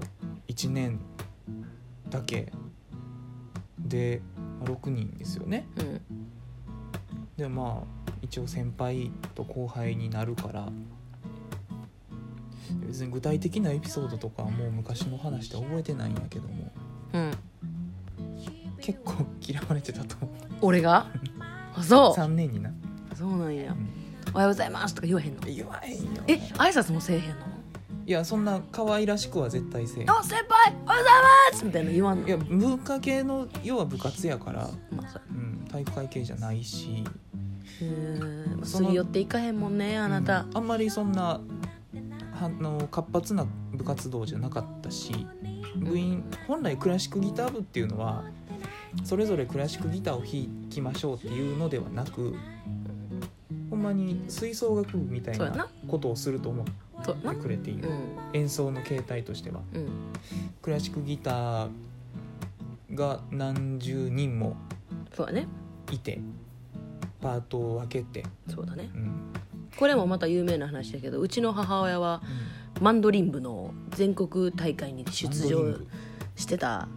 [0.48, 0.98] 1年
[2.12, 2.52] だけ。
[3.78, 4.20] で、
[4.60, 5.66] まあ6人ですよね。
[5.76, 6.00] うん。
[7.36, 10.68] でまあ一応先輩と後輩になるから。
[12.86, 16.70] 別に具体的なエピソードとかはもう昔の話で覚えてないんやけども。
[17.12, 17.32] うん。
[18.80, 20.30] 結構嫌われてたと思う。
[20.62, 21.06] 俺が？
[21.74, 22.74] あそ3年にな、う
[23.14, 23.72] そうなんや。
[23.72, 23.88] うん。
[24.34, 25.40] おはようございますとか言わへんの？
[25.42, 26.22] 言わへんよ。
[26.26, 27.51] え挨拶もせえへんの？
[28.04, 30.10] いやそんな可愛らしくは絶対せえへん。
[30.10, 32.28] あ先輩おはようございますみたいな言わんの？
[32.28, 37.04] いや文化系の要は部活やから、まあそううん、体育会系じゃないし。
[37.80, 38.56] へー。
[38.56, 40.42] まあそのすり寄っていかへんもんねあなた。
[40.42, 40.56] うん。
[40.56, 41.40] あんまりそんなは
[42.40, 45.26] あの活発な部活動じゃなかったし。
[45.74, 48.24] 部員本来クラシックギター部っていうのは
[49.04, 52.34] それぞれクラシックギターを弾きましょうっていうのではなく
[53.70, 55.56] ほんまに吹奏楽部みたいそうやな。
[55.64, 56.66] なことをすると思
[57.02, 57.96] っそうやなてくれているうん。
[58.32, 59.60] 演奏の形態としては。
[59.74, 59.88] うん。
[60.60, 61.70] クラシックギター
[62.94, 64.56] が何十人も
[65.14, 65.46] そうだね。
[65.90, 66.20] いて
[67.20, 68.90] パートを分けて、そうだね。
[68.94, 69.32] うん。
[69.76, 72.22] これもまた有名な話だけどうちの母親は
[72.80, 75.76] マンドリン部の全国大会に出場
[76.36, 76.88] してた、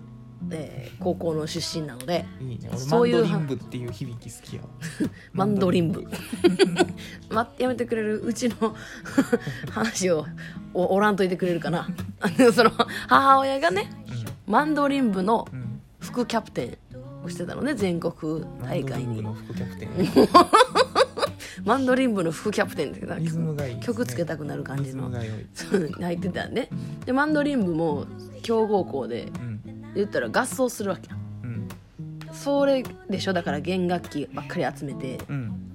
[0.52, 2.68] えー高校の出身なのでいいね。
[2.70, 4.68] 俺そういうマンドリン部っていう響き好きやわ。
[5.34, 6.04] マンドリン部
[7.30, 8.22] ま やめてくれる？
[8.26, 8.76] うちの
[9.72, 10.26] 話を
[10.74, 11.88] おおらんといてくれるかな？
[12.22, 12.72] あのその
[13.08, 13.90] 母親がね
[14.48, 15.66] マンドリン部のうん、うん
[16.00, 19.06] 副キャプテンをしてたのね全国マ大会に。
[19.06, 19.90] ンドリン部の副キャプテン。
[21.66, 26.70] マンドリン部の副キャプテンって曲つけたくなる感リじの入ってたんね
[27.06, 28.06] でマンドリン部も
[28.44, 29.55] 強豪校でうん
[29.96, 31.68] 言ったら合奏するわけやうん。
[32.32, 33.34] それでしょ？
[33.34, 35.20] だから弦楽器ばっかり集めて。
[35.30, 35.72] うん、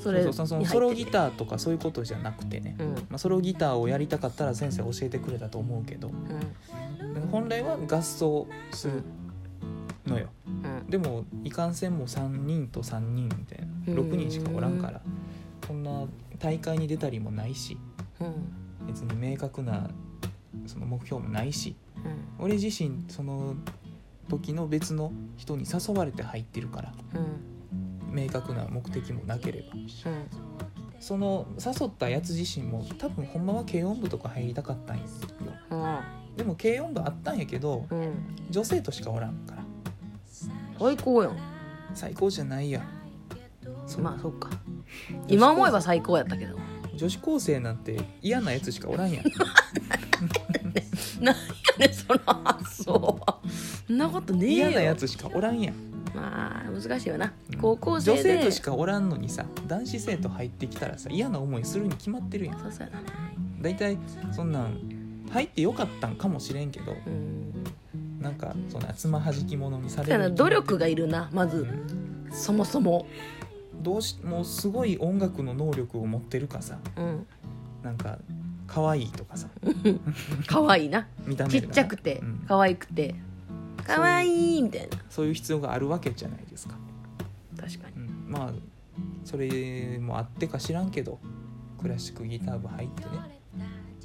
[0.00, 2.94] それそうそうそのにソロギターとかそういうことじゃなくてね、うん。
[2.94, 6.08] まあ、ソロギターをやりたかったら先生教えてくれたと思うけど。
[6.08, 6.14] うん
[7.32, 9.02] 本来は合奏する
[10.06, 10.28] のよ。
[10.46, 10.88] うん。
[10.88, 13.98] でもいかんせんも3人と3人みたいなうん。
[14.12, 15.00] 6人しかおらんから
[15.66, 16.06] そんな
[16.38, 17.76] 大会に出たりもないし。
[18.20, 18.86] うん。
[18.86, 19.90] 別に明確な
[20.66, 22.44] その目標もないしうん。
[22.44, 23.54] 俺自身その
[24.28, 27.18] 時の別の人に誘われて入ってるからう
[28.10, 28.14] ん。
[28.14, 29.74] 明確な目的もなければ。
[29.74, 30.26] うん。
[31.00, 35.04] その誘ったやつ自身も多分ほんまは軽音部とか入りたかったんよ。
[36.36, 37.86] でも軽音部あったんやけど
[38.50, 39.62] 女性としかおらんから。
[40.78, 41.36] 最高やん。
[41.94, 42.84] 最高じゃないや
[44.00, 44.50] まあそっか。
[45.28, 46.56] 今思えば最高やったけど。
[46.98, 49.24] 女子高生なんて嫌なやつしかおらんやん
[51.20, 51.40] なんや
[51.78, 52.92] ねんその発想
[53.26, 53.38] は。
[53.86, 54.68] そんなことねえよ。
[54.70, 55.74] 嫌なやつしかおらんやん。
[56.14, 57.32] まあ難しいよな。
[57.52, 62.58] うん高校生女で性としかおらんのにさ男子生徒入ってきたらさ嫌な思いするに決まってるやん。
[62.60, 63.02] そうそうやな。
[63.60, 63.98] 大体
[64.32, 64.78] そんなん
[65.30, 67.64] 入ってよかったんかもしれんけどうん。
[68.20, 71.58] なんかそんなつまはじき者にさだかられる努力がいるなまず。
[71.58, 72.32] うん。
[72.32, 73.06] そもそも。
[73.82, 76.78] どうしもうすごい音楽の能力を持ってるかさ。
[76.96, 77.26] うん。
[77.82, 78.18] なんか
[78.68, 79.48] 可愛いとかさ。
[80.46, 81.08] 可愛いな。
[81.26, 81.60] 見た目が。
[81.60, 82.44] ちっちゃくてうん。
[82.46, 83.14] 可愛くて。
[83.84, 84.98] 可愛いみたいな。
[85.08, 86.74] そういう必要があるわけじゃないですか、
[87.56, 87.96] 確かに。
[87.96, 88.52] うん、まあ
[89.24, 91.18] それもあってか知らんけど
[91.78, 93.38] クラシックギター部入ってね。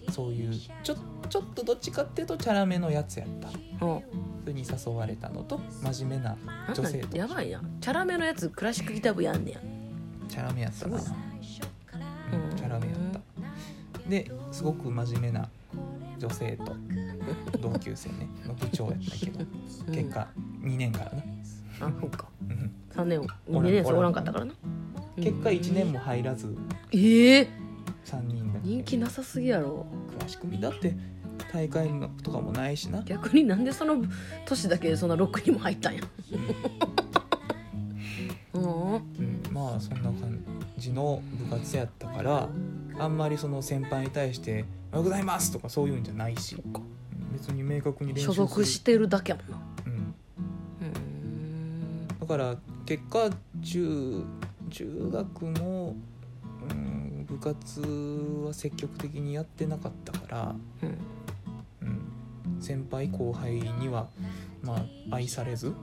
[0.09, 0.95] そういうちょ
[1.29, 3.49] ちょっとどっちかっていうとチャラめのやつやった。
[3.85, 4.03] うん
[4.43, 6.37] それに誘われたのと真面目な
[6.73, 7.17] 女性と。
[7.17, 7.61] やばいな。
[7.79, 9.59] チャラめのやつクラシックギター部やんねや。
[10.27, 10.99] チャラめやったな。
[10.99, 14.09] チャラめやった。
[14.09, 14.29] で
[14.63, 15.49] すごく真面目な
[16.17, 16.73] 女性と
[17.59, 19.39] 同級生ね の部長やったけど
[19.87, 19.93] うん。
[19.93, 20.27] 結果
[20.61, 21.23] 2年からな、
[21.81, 22.27] あそっか。
[22.49, 22.71] うん。
[22.95, 24.13] 3年おらん2年生おらん。
[24.13, 24.53] かったからな。
[25.17, 26.55] 結果1年も入らず
[26.93, 27.47] ええ
[28.05, 29.85] 3人だけ人気なさすぎやろ。
[30.13, 30.95] クラシックだって
[31.51, 34.01] 大会のとかもないしな、逆になんでその
[34.45, 36.01] 年だけそんな6にも入ったんや。
[38.53, 38.63] うん。
[38.63, 39.01] うん、
[39.51, 40.41] まあそんな感
[40.77, 42.47] じの部活やったから
[42.99, 46.55] あんまりその先輩に対して「おはようございます」とかそういうんじゃないし。
[46.55, 46.93] うん
[47.33, 49.61] 別に明確に練習所属してるだけやもんな。
[49.87, 50.15] うん、
[50.81, 53.29] うんだから結果
[53.61, 54.23] 中
[54.69, 55.95] 中学も、
[56.69, 57.81] うん、部活
[58.45, 60.97] は積極的にやってなかったから、うん。
[61.81, 64.07] うん、先輩後輩には
[64.61, 64.75] ま
[65.09, 65.75] あ愛されずうん。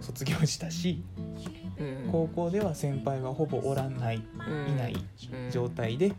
[0.00, 1.65] 卒業したしうん
[2.10, 4.72] 高校では先輩がほぼおらんないうん。
[4.72, 4.96] いない
[5.32, 6.12] うん状態で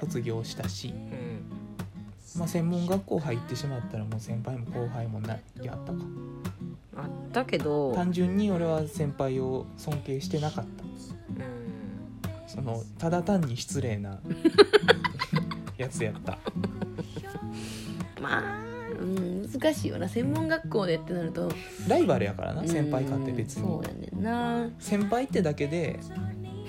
[0.00, 2.38] 卒業したし、うん。
[2.38, 5.98] まあ、専門学校入ってしまったらもう先輩も後輩もないやったか。
[6.96, 7.94] あったけど。
[7.94, 10.84] 単純に俺は先輩を尊敬してなかった。
[10.84, 12.48] うん。
[12.48, 14.18] そのただ単に失礼な
[15.78, 16.38] やつやった。
[18.20, 18.73] まあ、
[19.04, 21.50] うん、難しいよな専門学校でってなると。
[21.88, 23.62] ライバルやからな先輩かって別に。
[23.62, 24.68] うんそうやねんな。
[24.78, 25.98] 先輩ってだけで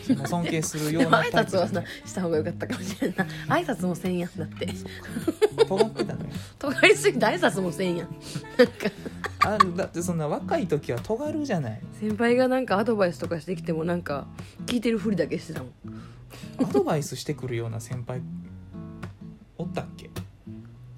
[0.04, 3.24] その尊敬するよでもうなタイプ挨拶はさじゃないした方がよかったかもしれんな。
[3.24, 4.68] いな挨拶もせんやんだって。
[5.68, 6.30] 尖ってたのよ。
[6.60, 8.08] 尖りすぎて挨拶もせんやん。
[8.58, 8.74] なんか
[9.46, 11.82] あだってそんな若い時は尖るじゃない。
[12.00, 14.28] 先輩がなんかアドバイスとかしてきてもなんか
[14.66, 15.72] 聞いてるふりだけしてたもん。
[16.58, 18.22] アドバイスしてくるような先輩
[19.58, 20.10] おったっけ？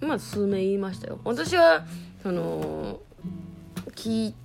[0.07, 1.19] まあ数名言いましたよ。
[1.23, 1.85] 私は
[2.23, 2.99] その
[3.95, 4.35] 聞い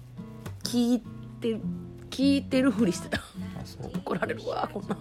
[0.65, 1.01] 聞い
[1.41, 1.61] て
[2.11, 3.21] 聞いてるふりしてた。
[3.95, 4.95] 怒られるわこんな。
[4.95, 4.99] ん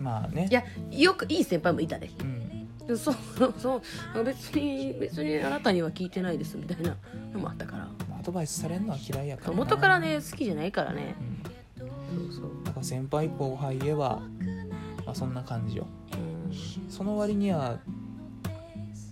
[0.00, 0.48] まあね。
[0.50, 2.86] いやよくいい先輩もいたでうん。
[2.86, 3.16] でそう
[3.58, 3.82] そ
[4.14, 6.96] う別に別にあなたには聞いてないですみたいな
[7.32, 7.88] のもあったから。
[8.18, 9.56] アドバイスされるのは嫌いやからな。
[9.56, 11.16] 元からね好きじゃないからね。
[11.80, 12.30] うん。
[12.30, 12.50] そうそう。
[12.64, 14.22] だから先輩後輩へは、
[15.04, 15.86] まあ、そんな感じよ。
[16.12, 16.90] うん。
[16.90, 17.78] その割には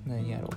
[0.07, 0.51] 何やろ。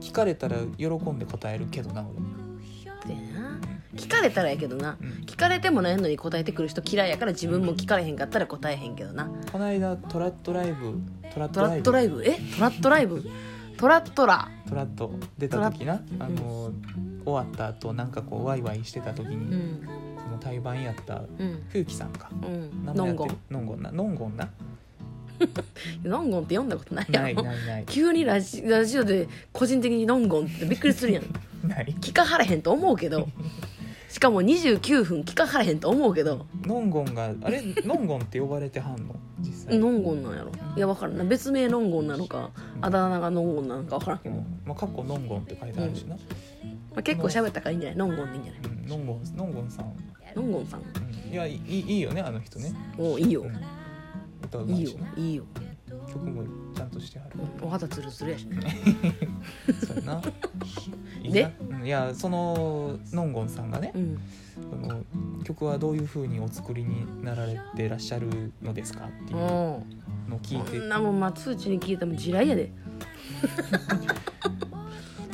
[0.00, 3.14] 聞かれたら喜んで答えるけどな俺。
[3.14, 3.58] でな。
[3.94, 4.96] 聞かれたらやけどな。
[5.00, 5.08] うん。
[5.24, 9.30] 聞かれてもないのに答えてくる人嫌いやから自分も聞かれへんかったら答えへんけどな。
[9.50, 11.00] この間トラットライブ
[11.32, 12.22] トラットラットライブ？
[12.24, 12.38] え？
[12.56, 13.24] トラットライブ？
[13.76, 14.48] トラットラ。
[14.68, 15.12] トラット。
[15.38, 16.02] 出た時な。
[16.18, 16.72] あの、
[17.24, 19.88] 終わった後なんかこうワイワイしてた時に、うん。
[20.16, 21.64] その対バンやったうん。
[21.88, 22.28] さんか。
[22.42, 22.84] うん。
[22.84, 23.34] 名前やってる。
[23.50, 23.74] ノンゴン。
[23.74, 23.92] ノンゴンな。
[23.92, 24.48] ノンゴンな
[26.04, 27.84] ノンゴンって読んだことないやないろないない。
[27.86, 31.68] 急にラジラジオで個人的にノンゴンってびっくりするやん。
[31.68, 31.94] ない。
[32.00, 33.28] 聞かはれへんと思うけど。
[34.08, 36.46] しかも29分聞かはれへんと思うけど。
[36.64, 37.62] ノンゴンがあれ？
[37.84, 39.14] ノンゴンって呼ばれてはんの？
[39.40, 39.78] 実際。
[39.78, 40.50] ノンゴンなんやろ？
[40.76, 41.24] いや分からんな。
[41.24, 44.60] 別名ノンゴンなのかあだ名がノンゴンなのか分からんけど、うん。
[44.66, 46.20] まあ、過去ノンゴンって書いてあるしな、ま
[46.96, 47.98] あ、結構喋ったからいいんじゃない？
[47.98, 48.62] ノンゴンでいいんじゃない？
[48.62, 49.92] うん、ノンゴンノンゴンさん、
[50.34, 50.80] ノンゴンさん。
[50.80, 53.42] うん、いやいいいいよねあの人ね、おういいよ。
[53.42, 53.52] うん、
[54.44, 55.44] 歌うまいいよいしないいよ。
[56.10, 57.32] 曲もちゃんとしてはる。
[57.62, 58.60] お肌ツルツルやしね。
[59.86, 60.22] そうやな。
[61.22, 61.50] いいでな。
[61.70, 64.18] うんいやそのノンゴンさんがねうん。
[64.70, 65.02] その
[65.44, 69.84] 曲はどういうふうにお作りになられてらっしゃるのですかっていうの
[70.30, 70.78] おを聞いて。
[70.78, 72.72] こんなもんまあ通知に聞いても地雷やで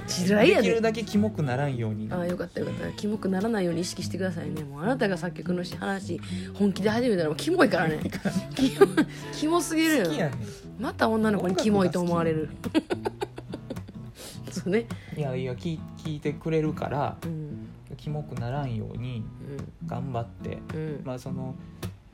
[0.06, 0.62] 地雷やで。
[0.62, 2.08] できるだけキモくならんように。
[2.10, 2.92] ああよかったよかった。
[2.92, 4.62] キモくならないように意識してくださいね。
[4.64, 6.20] もうあなたが作曲の話
[6.54, 8.00] 本気で始めたらもうキモいからね。
[8.54, 8.86] キモ
[9.32, 10.04] キモすぎるよ。
[10.06, 10.36] 好きやね
[10.78, 12.48] また女の子にキモいと思われる。
[14.50, 14.86] そうね。
[15.16, 17.68] んいやいや聞い聞いてくれるからうん。
[17.96, 19.24] キモくならんように
[19.86, 20.80] 頑張ってうん。
[20.80, 21.54] うんまあその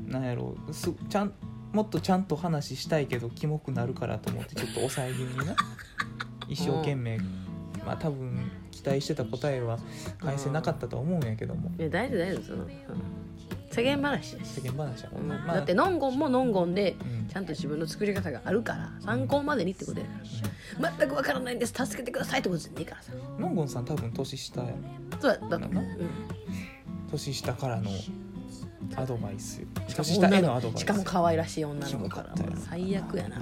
[0.01, 1.33] なんやろうすちゃん
[1.73, 5.55] もっとちゃんと話したいけどキモくなるからと思ってちょっと抑え気味にな。
[6.49, 7.19] 一生懸命
[7.85, 9.79] まあ多分期待してた答えは
[10.19, 11.71] 返せなかったとは思うんやけども。
[11.79, 12.71] いや大丈夫大丈夫その、うん。
[13.71, 14.61] 世間話やし。
[14.61, 15.47] 世間話やもんな、うん。
[15.47, 17.29] まあだってノンゴンもノンゴンでうん。
[17.29, 20.13] ちゃんと自分の作り方があるから参考までにってことやか
[20.83, 20.93] ら。
[20.99, 21.73] 全くわからないんです。
[21.75, 23.13] 助けてくださいってことじゃねえからさ。
[23.39, 24.75] ノンゴンさん多分年下や。
[25.21, 25.85] そうだと思う、
[27.11, 27.91] 年下からの
[28.97, 29.61] アドバイス。
[29.89, 30.81] しかも年下へ女ののアドバイス。
[30.81, 32.35] しかも可愛らしい女の子から。
[32.57, 33.39] 最悪やな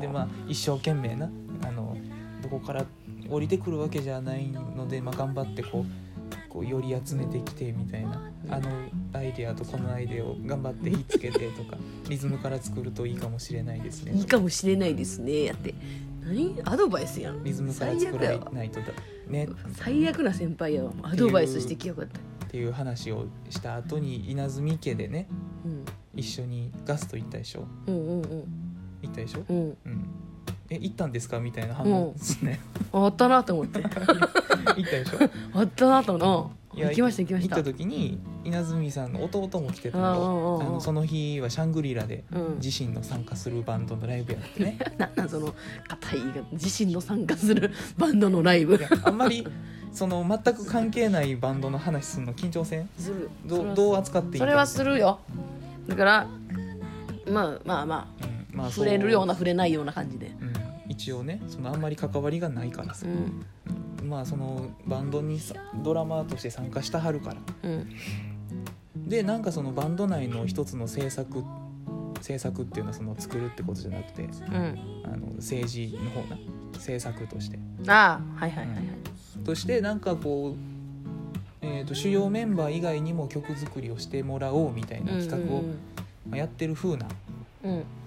[0.00, 1.30] でまあ一生懸命な
[1.62, 1.96] あの
[2.42, 2.84] どこから
[3.30, 8.20] 降りてくるわけじゃないので、まあ、頑張ってこうこうより集めてきてみたいな。
[8.48, 8.68] あの
[9.12, 11.76] アイデアとこのアイデアを頑張ってひっつけてとか
[12.08, 14.12] リズムから作るといいかもしれないですね。
[14.12, 15.44] いいかもしれないですね。
[15.44, 15.74] やって
[16.22, 16.56] 何？
[16.64, 17.44] アドバイスやん。
[17.44, 18.86] リズムから作らないとだ。
[19.28, 19.48] ね。
[19.74, 20.92] 最悪な先輩やわ。
[21.02, 22.18] アドバイスしてきやがった。
[22.18, 25.28] っていう話をした後に稲積家でね
[25.64, 25.84] うん。
[26.16, 27.66] 一緒にガスト行ったでしょ？
[27.86, 28.22] うんうん
[29.02, 29.44] 行ったでしょ？
[29.48, 29.76] うんうん。
[29.86, 30.04] うん
[30.70, 31.40] え行ったんですか？
[31.40, 32.60] みたいな反応ですね。
[32.92, 33.80] あったなと思って。
[33.82, 35.58] 行ったでしょ？
[35.58, 37.56] あったなとないや行きました行きました。
[37.56, 42.58] 行った時に稲積さんの弟も来てたああああのあああのその日はシャングリラでうん。
[42.62, 44.78] 自身の参加するバンドのライブやってね。
[44.96, 45.52] なんなんその
[45.88, 46.20] 硬い
[46.52, 48.78] 自身の参加する バンドのライブ。
[49.02, 49.44] あんまり
[49.92, 52.88] その全く関係ないバンドの話するの緊張せん？
[52.96, 53.28] する。
[53.44, 55.18] どうどう扱っていいかそれはするよ。
[55.88, 56.26] だから
[57.28, 58.08] まあまあま
[58.52, 60.28] うんまあ触れるような触れないような感じで。
[60.40, 60.59] うん
[60.90, 63.06] 一応ねそのあんまり関わりがないからさ。
[63.06, 64.08] う、ん。
[64.08, 67.36] まあそのバンドにさドラマーとして参加したはるから。
[67.62, 67.88] うん。
[69.08, 71.44] でなんかそのバンド内の一つの制作
[72.20, 75.02] 制作っていうのはその作るってことじゃなくてうん。
[75.04, 76.36] あの政治の方な。
[76.78, 77.58] 制作として。
[77.86, 79.44] ああはいはいはいはい。
[79.44, 85.62] としてなんかこう、えー、と主要メンバー以外にも曲作りをしてもらおうみたいな企画を
[86.28, 87.29] まあやってる風なうん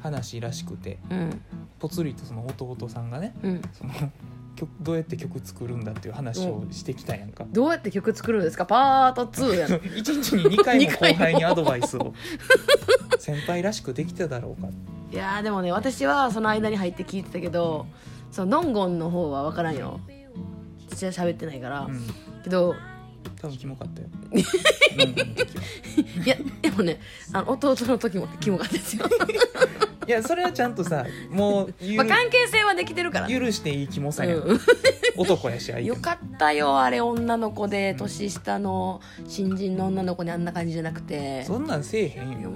[0.02, 1.42] 話らしくてうん
[1.80, 3.62] ぽつりとその弟さんがねうん。
[3.74, 3.94] その
[4.56, 7.46] 曲どうやって曲作るんだっていう話をしてきたやんか。
[7.52, 8.66] どうやって曲作るんですか？
[8.68, 9.82] パート2やん。
[9.98, 11.18] 一日に2回も二回も。
[11.18, 12.14] 後輩にアドバイスを。
[13.18, 14.68] 先輩らしくできただろうか。
[15.12, 17.88] いやーでもね私はその間に入って聞いてたけど
[18.32, 20.00] そのノンゴンの方は分からんよ。
[20.90, 22.00] 私は喋ってないから、うん。
[22.44, 22.76] けど
[23.42, 24.08] 多分キモかったよ。
[26.26, 27.00] いやでもね
[27.32, 29.06] あの弟の時もキモかったですよ、
[30.08, 33.28] いやそれはちゃんとさもうゆまあ、関係性はできてるから。
[33.28, 34.36] 許していいキモさや。
[34.36, 34.60] ん、うん。
[35.18, 35.88] 男やし相手も。
[35.90, 41.44] よかったよあれ女の子で年下の新人の女の子にあんな感じじゃなくて。
[41.46, 42.52] そんなんせえへんよ。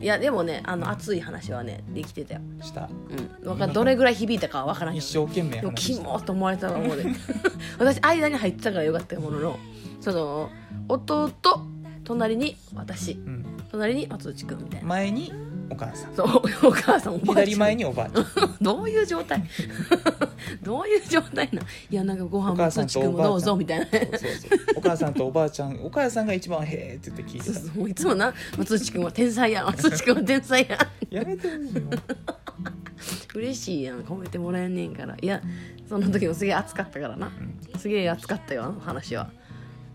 [0.00, 2.88] いやでもねあの熱い話はねできてたよ、した。
[3.42, 7.04] うん、わかんどれぐらい響いたかは分からん一生懸命でもキモーと思われたと思うで
[7.78, 9.58] 私間に入ってたからよかったものの
[10.00, 10.50] その
[10.88, 11.30] 弟
[12.04, 13.12] 隣に私。
[13.12, 14.88] うん、隣に松内くんみたいな。
[14.88, 15.32] 前に
[15.70, 16.14] お母さん。
[16.14, 17.44] そうお母さんおばあちゃん。
[17.44, 18.26] 左前におばあちゃん。
[18.62, 19.42] どういう状態？
[20.62, 24.60] どういう状態なんいやなんかご飯お母さん松内くんもとおばあちゃんどうぞみたいなそうそう。
[24.76, 27.52] お母さんとおばあちゃんお母さんが一番「へえ」って言って聞いてた。
[27.54, 29.64] そうそうもういつもな松内くんは天才や。
[29.64, 30.76] ん 松内くんは天才や。
[30.76, 31.82] んやめてほしいよ。
[33.34, 34.00] 嬉しいやん。
[34.00, 35.14] 褒めてもらえんねんから。
[35.20, 35.42] いや
[35.88, 37.30] その時もすげえ熱かったからな、
[37.78, 39.30] すげえ熱かったよあの話は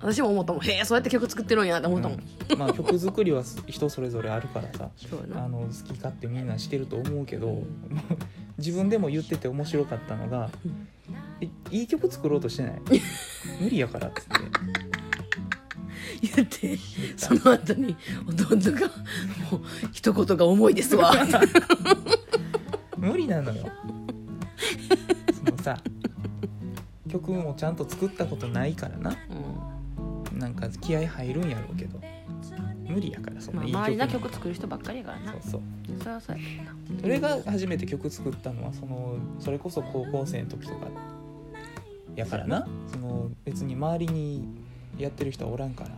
[0.04, 0.63] 私も思ったもん。
[0.63, 2.20] へえそうやって曲作ってるんやって思ったもん、
[2.52, 2.60] うん。
[2.60, 4.89] まあ曲作りは人それぞれあるからさ。
[5.34, 7.63] あの好き勝手みんなしてると思うけど
[8.60, 10.50] 自分でも言ってて面白かったのが
[11.42, 12.82] 「えいい曲作ろうとしてない？
[13.63, 14.34] 無理やから」っつって。
[16.22, 16.78] 言って
[17.18, 17.96] その後に
[18.28, 18.88] 弟が
[19.52, 19.62] 「もう
[19.92, 21.13] 一言が重いですわ」
[22.98, 23.70] 無理なのよ。
[25.34, 25.78] そのさ
[27.10, 29.10] 曲もちゃんと作ったことないからな。
[29.30, 29.72] うん
[30.44, 32.00] なんか気合入るんやろうけど。
[32.86, 35.32] 無理やからそんまあ、ないい周りな曲曲作る人ばっかりやからな。
[35.32, 35.62] そうそう。
[37.02, 40.88] それが初めて曲作ったのはそのそれこそ高校生の時とか
[42.16, 42.68] やからな。
[42.91, 44.46] その別に周りに
[44.98, 45.89] やってる人はおらんから。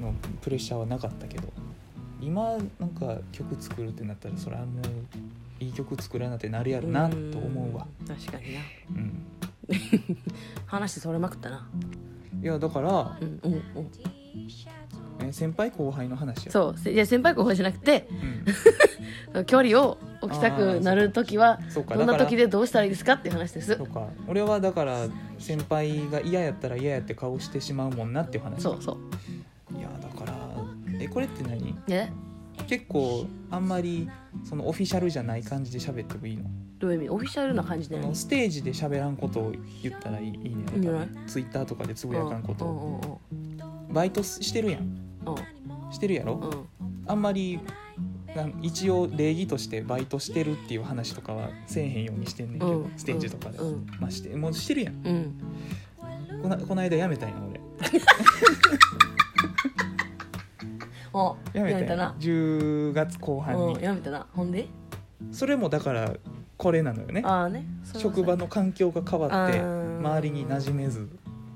[0.00, 1.52] のプレッシャーはなかったけど。
[2.22, 7.86] 今なんか曲作るってなったらそれはもういい曲作らなってなるやろなと思うわ。
[8.02, 8.06] ん。
[8.06, 8.60] 確かにな。
[8.90, 9.26] うん
[10.66, 11.68] 話それまくったな。
[12.42, 13.62] いやだからうんうんうん。
[15.22, 16.52] え先輩後輩の話や。
[16.52, 16.78] そう。
[16.78, 18.08] せいや先輩後輩じゃなくて
[19.34, 19.44] うん。
[19.46, 21.94] 距離を起きたくなる時はそうか。
[21.96, 23.74] どんなだから時でどうしたらいいですかっていう話です。
[23.76, 24.08] そうか。
[24.28, 25.06] 俺はだから
[25.38, 28.62] 先輩が嫌やったら嫌やって顔してしまうもんなっていう話。
[28.62, 28.92] そうそ
[29.72, 29.78] う。
[29.78, 30.34] いやだから
[30.98, 31.74] えこれって何？
[31.86, 32.12] ね
[32.66, 34.08] 結構あんまり
[34.44, 36.44] そのオフィシャルじゃない感じで喋ってもいいの？
[36.80, 37.10] どういう意味？
[37.10, 39.52] オフィシャルな感じでこのステージで喋らんことを
[39.82, 40.46] 言ったらいいねい
[41.28, 42.64] ツイッターとかでつぶやかんこと。
[42.64, 43.60] うんをうん
[43.92, 44.82] バイトしてるやん。
[45.26, 45.92] うん。
[45.92, 46.34] してるやろ？
[46.34, 46.48] うん。
[46.48, 46.66] うん
[47.06, 47.60] あんまり
[48.62, 52.92] 一応礼儀としてバイトしてるっていう話とかはせえへんようにしてんねんけど、うん。
[52.96, 53.86] ステージとかで、うん。
[53.98, 54.94] まあ、してもうしてるやん。
[55.04, 55.34] うん。
[56.42, 57.60] こなこの間辞めたんや俺。
[61.12, 61.80] あ辞めたんや。
[61.80, 62.14] やめたな。
[62.20, 63.74] 10月後半に。
[63.74, 64.26] うんやめたな。
[64.32, 64.68] ほんで？
[65.32, 66.14] それもだから
[66.60, 67.22] これなのよね。
[67.24, 67.64] ああね。
[67.96, 71.08] 職場の環境が変わって周りに馴染めず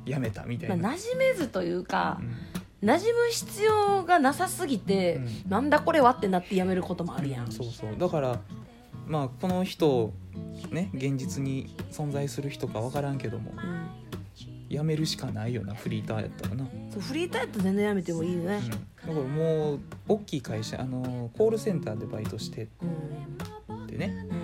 [0.06, 2.18] 辞めたみたいな、まあ、馴染めずというか
[2.82, 2.88] うん。
[2.88, 5.50] 馴染む必要がなさすぎて、うん。
[5.50, 7.90] なんだこれはってなってやめることもあるやん、そうそう。
[7.98, 8.40] だから
[9.06, 10.14] まあこの人
[10.70, 13.88] ね現実に存在する人か分からんけどもうん。
[14.70, 18.56] 辞めるしかないよなフリーターやったらな、そうフリーターやったら全然やめてもいいよね。
[18.56, 22.68] うん、だからもう大きい会社あのコールセンターでバイトして
[23.68, 24.26] うん、てね。
[24.30, 24.43] うん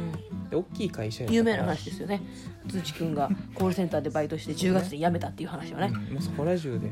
[0.51, 2.21] で大きい会社や有名な話ですよね。
[2.69, 6.91] 通知くんがコールセンターでバイトして10月で辞めたっていう話はね、うん、もうそこら中で、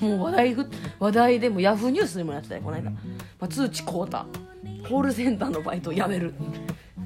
[0.00, 0.66] もう話題ふ
[1.00, 2.94] 話題でもヤフーニュースでもやってたよこの間、うん。
[2.94, 3.00] ま
[3.40, 4.26] あ、通知こうた。
[4.88, 6.32] コールセンターのバイトを辞める。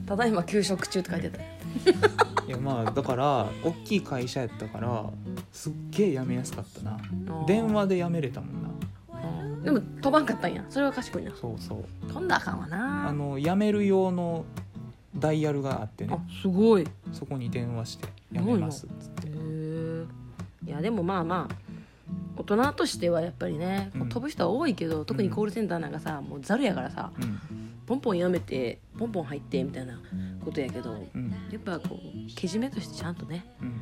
[0.06, 1.40] ただいま休職中って書いてた。
[2.46, 5.06] いやまあだから大きい会社やったから
[5.52, 6.98] すっげえ辞めやすかったな。
[7.46, 8.68] 電話で辞めれたもんな。
[8.68, 10.64] うんでも飛ばんかったんや。
[10.68, 11.30] それは賢いな。
[11.34, 12.12] そうそう。
[12.12, 13.08] 飛んだらあかんわな。
[13.08, 14.44] あの辞める用の
[15.16, 16.14] ダイヤルがあってね。
[16.14, 16.82] あすごい。
[16.82, 19.28] へそこに電話して「辞めます」っつって。
[19.28, 20.04] え
[20.66, 21.54] いやでもまあまあ
[22.36, 27.38] 大人としてはやっぱりね、こううん飛ぶ人は多いけど特にコールセンターなんかさもうざるやからさうん。
[27.84, 30.00] ポンポン辞めてポンポン入ってみたいな
[30.44, 31.30] ことやけどうん。
[31.50, 33.80] やっぱこうけじめとしてちゃんとねうん。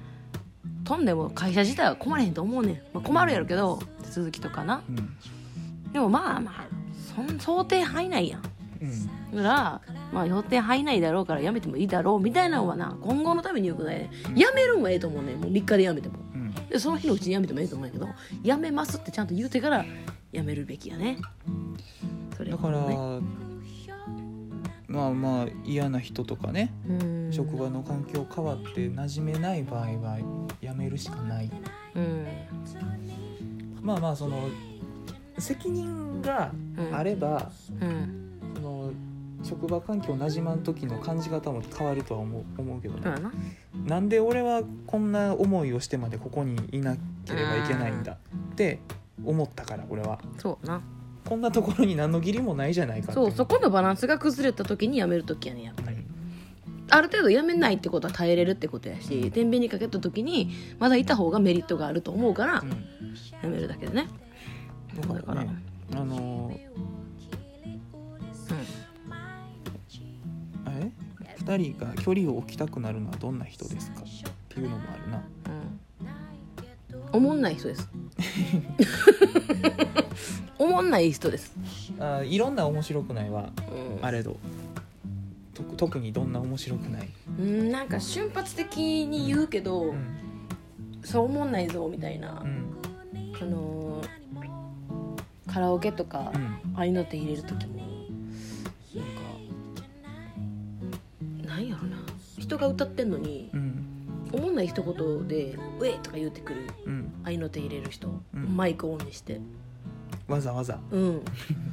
[0.85, 4.83] 飛んでも会社自体は困れへんと思うねん、まあ、困るやろけど手続きとかな。
[4.89, 5.93] うん。
[5.93, 6.81] でもまあまあ
[7.14, 8.43] そん想定範囲内やん。
[8.81, 9.37] うん。
[9.37, 9.81] だから、
[10.13, 15.35] まあ、予定範囲内だろうからやめてもいいだろうみたいなのはな今後のためによくないやめるんはええと思うね。
[15.35, 16.19] んもう3日でやめても。
[16.35, 16.55] うん。
[16.69, 18.09] でその日のうちにやめてもええと思うんやけど
[18.43, 19.85] やめますってちゃんと言うてから
[20.33, 21.19] やめるべきやね。
[22.37, 22.79] それだから、
[24.89, 27.33] まあまあ嫌な人とかねうん。
[27.33, 30.19] 職場の環境変わって馴染めない場合は
[30.61, 31.51] 辞めるしかない。
[31.95, 32.27] うん。
[33.83, 34.49] まあまあその
[35.39, 36.53] 責任が
[36.93, 37.51] あれば、
[37.81, 38.31] うん。
[38.57, 38.93] その
[39.43, 43.32] 職場環境馴染まん時の感じ方も変わるとは思う思うけどね、な。
[43.86, 48.16] なんで俺はこんな思いをしてまでここにいなければいけないんだっ
[48.55, 48.80] て
[49.24, 50.20] 思ったから俺は。
[50.38, 50.80] そうな。
[51.26, 55.97] こんなところに何の義理もないじゃないかそうそこのバランスが崩れた時にやめる時やねやっぱり。
[55.97, 56.05] うん。
[56.91, 62.70] ある程度やめないってことは耐えれるってことやし天秤にかけた時にまだいた方がメリットがあると思うからうん。
[63.43, 64.09] やめるだけでね。
[65.01, 65.45] だから。
[65.45, 65.51] ね
[65.93, 66.99] あのー
[71.45, 74.03] 2人が距離を置きたくなるのはどんな人ですか？
[74.03, 74.05] っ
[74.49, 75.16] ていうのもあるな。
[75.18, 77.11] うん。
[77.12, 77.88] おもんない人です。
[80.59, 81.55] おもんない人です、
[81.99, 83.51] あいろんな面白くないは
[84.01, 84.05] うん。
[84.05, 84.36] あれど
[85.55, 90.18] と特にどんな面白くない、うん、なんか瞬発的に言うけど、うん。
[91.03, 92.76] そう思んないぞみたいな、うん。
[93.41, 94.09] あのー
[95.51, 96.61] カラオケとか、うん。
[96.76, 97.80] ああいうのって入れる時も
[102.51, 103.86] 人が歌ってんのにうん。
[104.32, 107.12] おもんない一言で「ウェイ!」とか言ってくるうん。
[107.24, 108.57] ああいうのって入れる人、うん。
[108.57, 109.40] マイクオンにして。
[110.28, 110.78] わざわざ。
[110.90, 111.22] うん。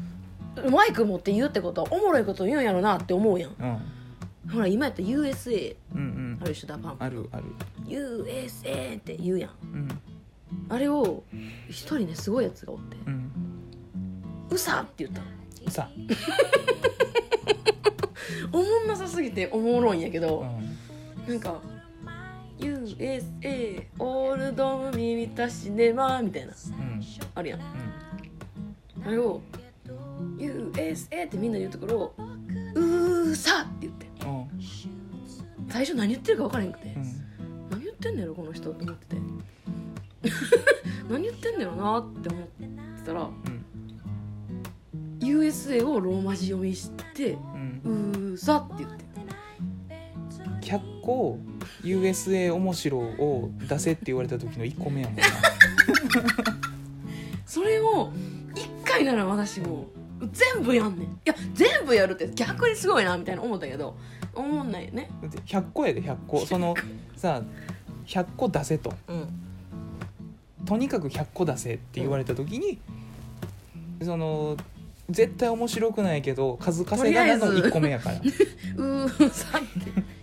[0.71, 3.51] マイク持って言うってことはおもろいこと言うんやろなって思うやん。
[3.59, 4.51] うん。
[4.51, 6.39] ほら今やったら USA うんうん。
[6.41, 6.95] ある人だパン。
[6.99, 7.43] あるある。
[7.87, 9.51] USA って言うやん。
[9.61, 9.87] うん。
[10.69, 11.23] あれを
[11.69, 12.97] 一人ねすごいやつがおって。
[13.05, 13.31] うん
[14.49, 15.71] 「うさ!」って言ったの。
[15.71, 15.89] さ。
[15.95, 16.07] お も
[19.37, 20.77] んなさすぎておもろいんやけうど、ん。
[21.27, 21.61] なんか
[22.59, 27.01] 「USA オールドムミミタシネマ」みたいなうん
[27.35, 27.59] あるやん。
[29.05, 29.41] あれを
[30.37, 32.15] 「USA」ってみんな言うところを
[32.75, 34.07] 「うーさ!」って言って。
[34.25, 34.31] うん。
[34.39, 34.47] うん
[35.69, 37.03] 最初何言ってるか分からへんくて、うん。
[37.69, 39.21] 何言ってんねやろこの人と思ってて。
[41.09, 43.65] 何言ってんねやろなって思ってたらうん
[45.19, 49.03] 「USA」をローマ字読みしてうん「うーさ」って言って
[50.67, 51.39] 100個
[51.81, 55.23] USA 面白を出せって言われた時の1個目やもんな。
[57.45, 58.11] それを
[58.53, 59.85] 1回なら私も
[60.33, 61.07] 全部やんねん。
[61.07, 63.95] いや全部やるって逆にすごいなみたいな思ったけど
[64.35, 65.09] 思んないよね。
[65.21, 66.45] だって100個やで100個。
[66.45, 66.75] その
[67.15, 67.41] さ
[68.05, 68.93] 100個出せと。
[69.07, 69.29] うん。
[70.65, 72.77] とにかく100個出せって言われた時に、
[74.03, 74.57] その
[75.09, 77.69] 絶対面白くないけど数稼がなのとりあえず。
[77.69, 78.17] 1個目やから。
[78.19, 80.16] うーさって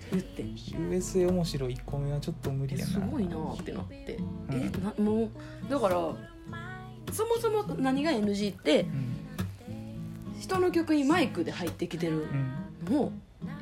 [0.79, 2.93] USA 面白い1個目はちょっと無理えやな。
[2.93, 4.55] すごいなってなって、うん。
[4.55, 5.31] えなもう
[5.71, 5.95] だから
[7.13, 9.15] そもそも何が NG ってうん。
[10.41, 12.95] 人の曲にマイクで入ってきてるうん。
[12.95, 13.13] のも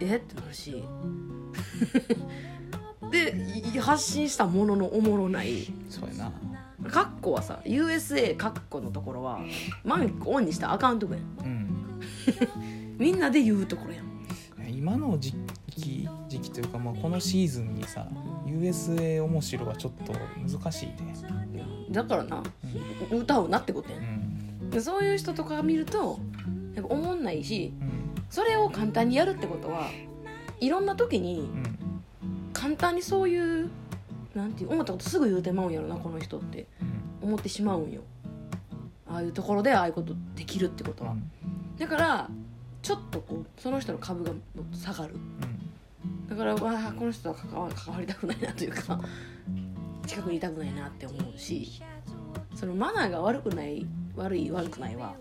[0.01, 0.83] えってなるし。
[3.11, 3.37] で
[3.75, 5.67] い発信したもののおもろない。
[5.91, 6.33] そうやな。
[6.91, 9.41] カッコはさ USA カッコのところは
[9.85, 11.23] マイクオンにしたらあかんとこやん。
[11.47, 11.69] うん。
[12.99, 14.13] みんなで言うところやん。
[14.71, 15.42] 今の時期時期
[16.53, 18.07] というか、まあ、このシーズンにさ
[18.47, 22.43] USA 面白はちょっと難しいで、だからな
[23.11, 23.19] うん。
[23.21, 23.99] 歌うなってことや
[24.73, 24.83] うん。
[24.83, 26.19] そういう人とか見ると
[26.75, 28.23] やっぱ思んないしうん。
[28.31, 29.89] それを簡単にやるってことは
[30.61, 31.79] いろんな時にうん。
[32.53, 33.71] 簡単にそういう
[34.35, 36.67] なんていう思ったことすぐ言うてまうんやろなこの人って。
[36.81, 37.03] うん。
[37.23, 38.03] 思ってしまうんよ。
[39.09, 41.15] ああいうところでああいうことできるってことは、
[41.79, 42.31] だから
[42.81, 44.41] ちょっとこうその人の株がもっ
[44.73, 45.15] と下がる
[46.33, 48.99] だからわあこの人とは関わ関わりたくないなというか
[50.07, 51.83] 近くにいたくないなって思うし
[52.55, 55.15] そのマナーが悪くない悪い悪くないは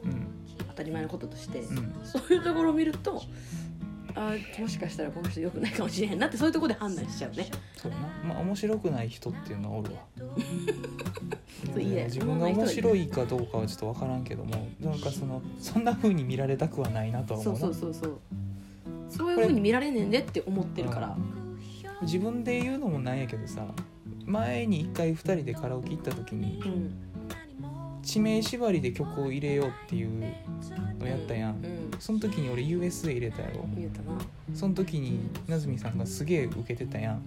[0.69, 1.93] 当たり前のこととして、うん。
[2.03, 3.21] そういうところを見ると
[4.15, 7.49] あーもしかしたらこの人良くないかもしれへんなってそういうところで判断しちゃうね。
[7.75, 8.33] そうやな。
[8.33, 10.01] まあ面白くない人っていうのはおるわ。
[11.73, 18.19] そういいね自分が面白いかどうかはちょっと分からんけどもなんかそのそんな風に見られたくはないなとは思そううなそうそうそう
[19.11, 21.17] そういうふうに見られねんでって思ってるから。
[22.01, 23.63] 自分で言うのもなんやけどさ
[24.25, 26.93] 前に一回2人でカラオケ行った時にうん。
[28.01, 30.33] 地名縛りで曲を入れようっていう
[30.99, 31.63] のやったやん。
[31.63, 31.91] うん。
[31.99, 33.63] その時に俺 USA 入れたやろ。
[33.75, 34.17] 言えたな。
[34.55, 37.23] その時になずみさんがすげえ受けてたやん。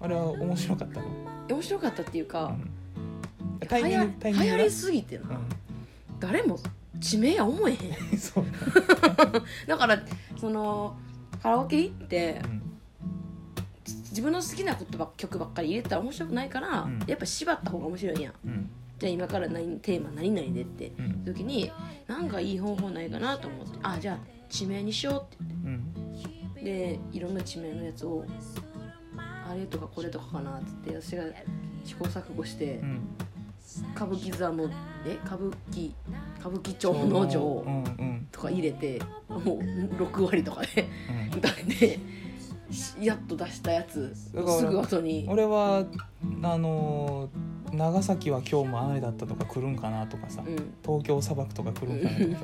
[0.00, 1.06] あれは面白かったの、
[1.48, 2.54] 面白かったっていうか、
[3.60, 3.66] うん。
[3.66, 4.56] タイミングタイミングが？
[4.56, 5.24] 流行りすぎてな、
[6.20, 6.58] 誰も
[7.00, 7.78] 地名や思えへん
[8.12, 8.18] うん。
[8.20, 8.44] そう。
[9.66, 9.98] だから
[10.36, 10.94] その
[11.42, 12.62] カラオケ行ってうん。
[14.10, 17.02] 自分の好きなことばっ曲ばっかり入れたら面白くないから、うん。
[17.06, 18.30] やっぱ縛った方が面白いや。
[18.30, 18.70] んうん。
[18.98, 21.24] じゃあ今から何テーマ何々でってうん。
[21.24, 21.72] 時に
[22.06, 24.18] なんかいい方法ないかなと思ってあじゃあ
[24.48, 25.42] 地名にしようって。
[25.42, 28.24] ってでいろんな地名のやつを
[29.16, 31.24] あれとかこれとかかなっつって私が
[31.84, 33.00] 試行錯誤して、うん。
[33.96, 34.70] 歌舞伎座の
[35.04, 35.90] え歌舞伎
[36.42, 37.70] 歌舞伎町の城う。
[37.70, 38.28] んうん。
[38.32, 40.88] とか入れてもう6割とかで
[41.32, 41.38] うん。
[41.38, 41.98] 歌って
[42.70, 45.26] しやっと出したやつすぐ後に。
[45.28, 45.84] 俺は
[46.42, 50.74] あのー長崎は今日も雨だったとか来るんかなとかさうん。
[50.84, 52.36] 東京砂漠とか来るんかな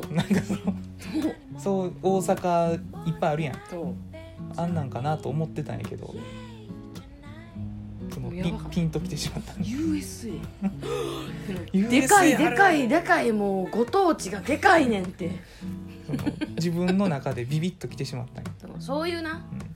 [0.00, 0.12] とか。
[0.14, 0.60] なんかその
[1.58, 2.74] そう大阪
[3.06, 3.54] いっぱいあるやん。
[4.56, 6.14] あんなんかなと思ってたんやけど
[8.70, 9.54] ピンときてしまった。
[9.54, 10.40] ね USA
[11.90, 15.40] でかいでかいでかいもうご当地がでかいねんって
[16.56, 19.34] 自分の中でビビッときてしまったんや、そういうなう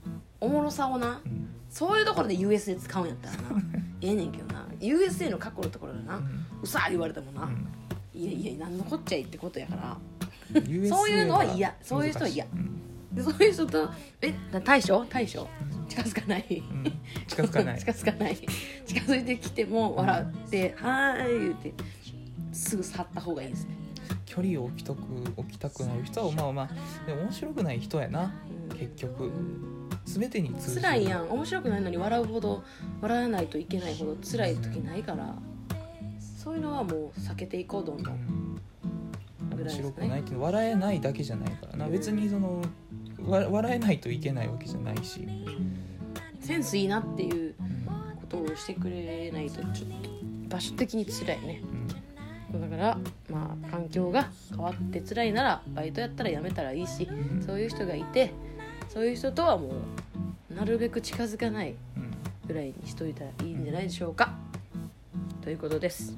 [0.09, 0.21] ん。
[0.41, 1.47] おもろさをなうん。
[1.69, 3.41] そういうところで USA 使うんやったらな。
[4.01, 4.65] ええねんけどな。
[4.79, 6.45] USA の過去のところでなうん。
[6.61, 7.67] うさー言われてもな、うん。
[8.13, 9.97] いやいや何のこっちゃいってことやから。
[10.89, 11.75] そういうのは嫌。
[11.81, 12.45] そういう人は嫌。
[12.45, 13.89] うんでそういう人と
[14.21, 15.03] 「えな大将？
[15.05, 15.47] 大将？
[15.87, 16.83] 近づかない」うん。
[17.27, 17.79] 近づかない。
[17.79, 18.37] 近づかない。
[18.85, 21.73] 近づいてきても笑って「はーい」言って
[22.51, 23.75] すぐ去った方がいいですね、
[24.25, 24.99] 距離を置きたく
[25.37, 26.69] 置きたくなる人はまあまあ
[27.07, 28.31] でも面白くない人やな。
[28.71, 28.77] うん。
[28.77, 29.25] 結局。
[29.25, 29.89] うん。
[30.05, 30.81] 全てに通じる。
[30.81, 31.29] 辛いやん。
[31.29, 32.63] 面白くないのに笑うほど
[33.01, 35.35] 笑わないといけないほど辛い時ないから
[36.37, 38.17] そういうのはもう避けていこうどんどうん。
[38.17, 41.87] ん面白くないっていうのは笑えないだけじゃないからな。
[41.89, 42.63] 別にそのわ
[43.25, 45.27] 笑えないといけないわけじゃないし、
[46.39, 47.85] センスいいなっていううん。
[48.21, 50.09] ことをしてくれないとちょっと
[50.49, 51.61] 場所的に辛いね。
[52.53, 52.61] うん。
[52.61, 52.97] だから
[53.29, 57.43] まあ環境が変わって辛いならバイトやったら辞めたらいいしうん。
[57.43, 58.31] そういう人がいて
[58.87, 59.71] そういう人とはも
[60.51, 62.11] うなるべく近づかないうん。
[62.47, 64.35] ぐらいにしといたらいいんじゃないでしょうか。
[65.41, 66.15] ということです。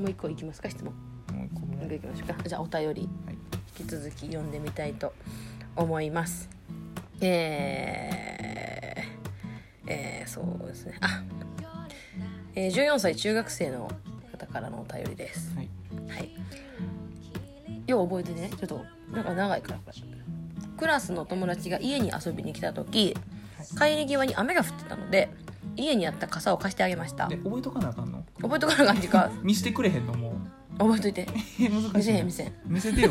[0.00, 0.92] もう一個いきますか質問。
[0.92, 1.98] もう一個い。
[2.00, 2.48] きましょうか。
[2.48, 3.08] じゃあお便り。
[3.26, 3.36] はい。
[3.78, 5.49] 引き続き読んでみたいと思います
[7.20, 10.94] えー、えー、そうですね。
[11.00, 11.22] あ、
[12.54, 13.90] えー、14歳中学生の
[14.32, 15.54] 方からのお便りです。
[15.56, 15.68] はい。
[16.08, 16.30] はい。
[17.86, 18.50] よう覚えててね。
[18.50, 19.78] ちょっとなんか長いから。
[20.76, 23.14] クラスの友達が家に遊びに来た時
[23.78, 25.28] 帰り際に雨が降ってたので
[25.76, 27.28] 家にあった傘を貸してあげました。
[27.28, 28.24] で覚えとかなあかんの？
[28.40, 30.32] 覚えとかな感じか 見してくれへんのも
[30.78, 31.26] 覚えといて。
[31.94, 32.52] 見せへん見せへん。
[32.64, 33.10] 見せてよ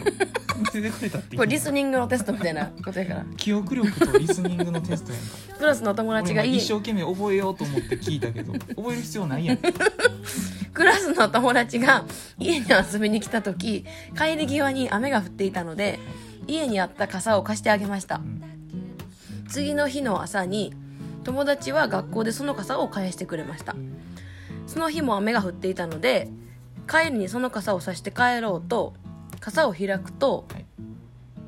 [0.60, 3.26] 見せてたってこれリスニングのテストみたいなことやから。
[3.38, 5.57] 記憶力とリスニングのテストやんか。
[5.57, 9.57] クラスの友達が一生懸命覚えようと思って聞いたけど覚える必要ないやん。
[10.74, 12.05] クラスの友達が
[12.38, 13.86] 家に遊びに来た時
[14.18, 15.99] 帰り際に雨が降っていたので
[16.47, 18.18] 家にあった傘を貸してあげました。
[18.18, 18.41] ん。
[19.47, 20.74] 次の日の朝に
[21.24, 23.76] 友達は学校でその傘を返してくれました。
[24.68, 26.30] その日も雨が降っていたので
[26.88, 28.93] 帰りにその傘を差して帰ろうと
[29.40, 30.66] 傘を開くとはい。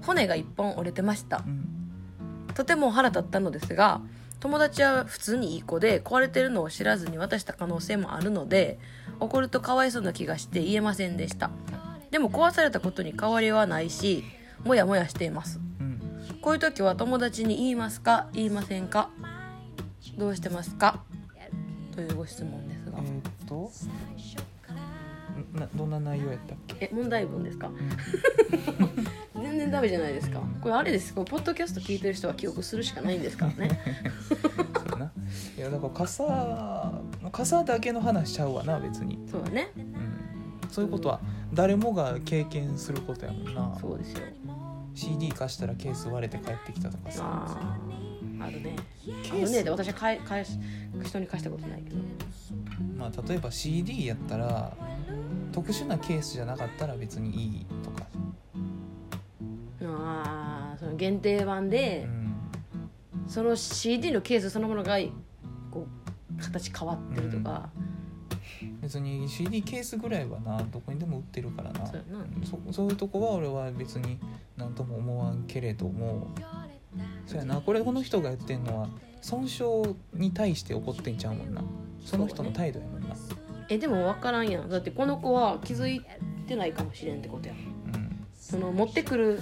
[0.04, 1.44] 骨が1本折れてました。
[1.46, 2.48] うん。
[2.56, 4.02] とても腹立ったのですが
[4.40, 8.80] 友達は普通にいい子で壊れてるのを知らずに渡した可能性もあるので
[9.20, 11.52] 怒るとかわいそうな気がして言えませんでした。
[12.10, 14.24] でも壊されたことに変わりはないし
[14.64, 15.60] もやもやしています。
[15.80, 16.02] うん。
[16.42, 18.28] こういう時は友達に言いますか？
[18.34, 19.12] 言いませんか？
[20.18, 21.04] どうしてますか？
[21.96, 22.98] というご質問ですが。
[23.00, 24.11] えー
[25.54, 26.76] などんな内容やったっけ？
[26.86, 27.70] え問題文ですか？
[29.42, 30.40] 全然ダメじゃないですか。
[30.62, 31.14] これあれです。
[31.14, 33.80] これポッドキャスト聞いてる人は記憶するしかないんですからね。
[34.30, 34.40] そう
[34.92, 35.12] やな。
[35.58, 36.94] いやだから傘
[37.32, 39.72] 傘だけの話しちゃうわな別に、そうだね。
[39.76, 41.20] うん、そういうことは
[41.54, 43.78] 誰もが経験することやもんな。
[43.82, 44.20] そうですよ。
[44.94, 47.24] CD 貸したらケース割れて帰ってきたとかさ。
[48.40, 48.76] あるね。
[49.06, 50.52] ケースあるねで私は返返し
[51.04, 51.98] 人に貸したことないけど。
[52.98, 54.74] まあ、例えば CD やったら
[55.52, 58.06] 特殊なケースじゃなかったら別にいいとか、
[59.84, 62.34] ああその限定版うで、ん、
[63.28, 64.98] その CD のケースそのものが
[65.70, 65.88] こ
[66.38, 67.70] う形変わってるとか、
[68.82, 71.86] 別に CD ケースぐらいはなどこにでも売ってるからな。
[71.86, 72.04] そう
[72.68, 74.20] そそういうとこは俺は別に
[74.58, 76.30] 何とも思わんけれども。
[77.26, 77.62] そうやな。
[77.62, 78.90] これこの人が言ってんのは
[79.22, 81.62] 損傷に対して怒ってんちゃうもんな。
[82.04, 83.16] その人の態度やもんな
[83.72, 84.70] えでも分からんやん。
[84.70, 86.02] だってこの子は気づい
[86.46, 87.58] てないかもしれんってことやん。
[87.58, 89.40] うんその持ってくる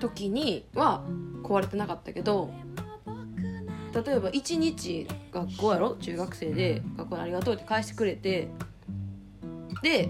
[0.00, 1.04] 時には
[1.44, 2.52] 壊れてなかったけど
[3.94, 5.94] 例えば1日学校やろ？
[5.94, 8.48] 中学生で「学校にありがとう」って返してくれて
[9.82, 10.08] で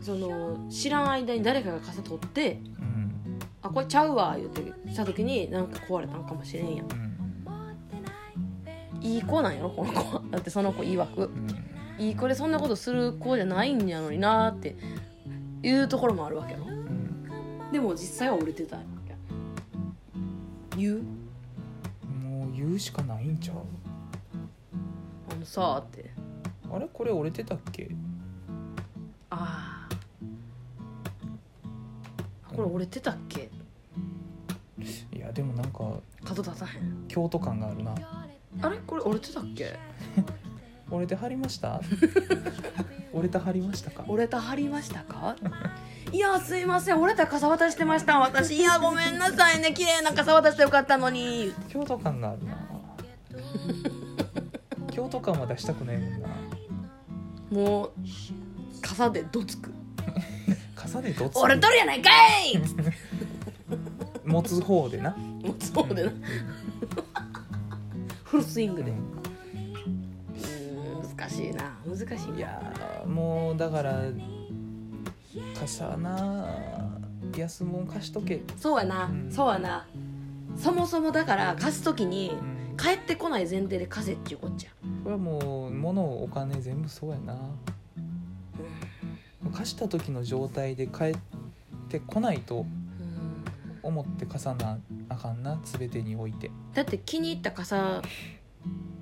[0.00, 7.11] その知らん間に誰かが傘取ってうん「あこれちゃうわ」言ってした時になんか壊れたんかもしれんやん
[9.02, 10.22] いい子なんやろこの子は。
[10.30, 11.24] だってその子曰く。
[11.24, 11.48] うん。
[11.98, 14.76] いい子でそんなことする子じゃないんやのになーって
[15.62, 16.66] いうところもあるわけやろ。
[16.66, 17.70] うん。
[17.70, 19.14] でも実際は折れてたわけ。
[20.76, 21.02] 言う？
[22.24, 23.56] もう言うしかないんちゃう？
[25.30, 26.10] あのさーって。
[26.72, 26.88] あれ？
[26.92, 27.90] これ折れてたっけ？
[29.30, 29.94] ああ
[32.54, 33.50] これ折れてたっけ？
[35.14, 37.04] いやでもなんか角立たへん。
[37.08, 37.94] 京都感があるな
[38.60, 38.76] あれ？
[38.86, 39.78] これ折れてたっけ？
[40.90, 41.80] 折れてはりました？
[43.14, 44.04] 折れてはりましたか？
[44.08, 45.36] 折れたはりましたか？
[46.12, 47.00] いやすいません。
[47.00, 48.56] 折れた傘渡してました私。
[48.56, 49.72] いやごめんなさいね。
[49.72, 51.52] 綺麗な傘渡してよかったのに。
[51.68, 52.58] 京都感があるな。
[54.92, 56.28] 京都感は出したくないもんな。
[57.50, 57.90] もう
[58.82, 59.72] 傘でどつく。
[60.74, 62.10] 傘でどつ折れとるやないか
[62.44, 62.60] い！
[64.24, 65.10] 持つ方でな。
[65.16, 66.12] もうそうでな
[68.32, 69.02] フルスイングで、ううん
[71.18, 71.76] 難しいな。
[71.86, 72.36] 難しいな。
[72.38, 74.04] いやーもうだから
[75.60, 76.48] 傘な
[77.36, 79.30] 安物貸しとけ、そうやな、うん。
[79.30, 79.86] そうやな。
[80.56, 82.30] そもそもだから貸す時に
[82.70, 84.70] うん、帰ってこない前提で貸せっていうこっちゃ。
[85.04, 87.36] これはもう物お金全部そうやな。
[89.52, 91.16] 貸した時の状態で帰っ
[91.90, 92.81] てこないとうん
[93.82, 94.78] 思って貸さな
[95.08, 96.50] あかんな全てにおいて。
[96.74, 98.02] だって気に入った傘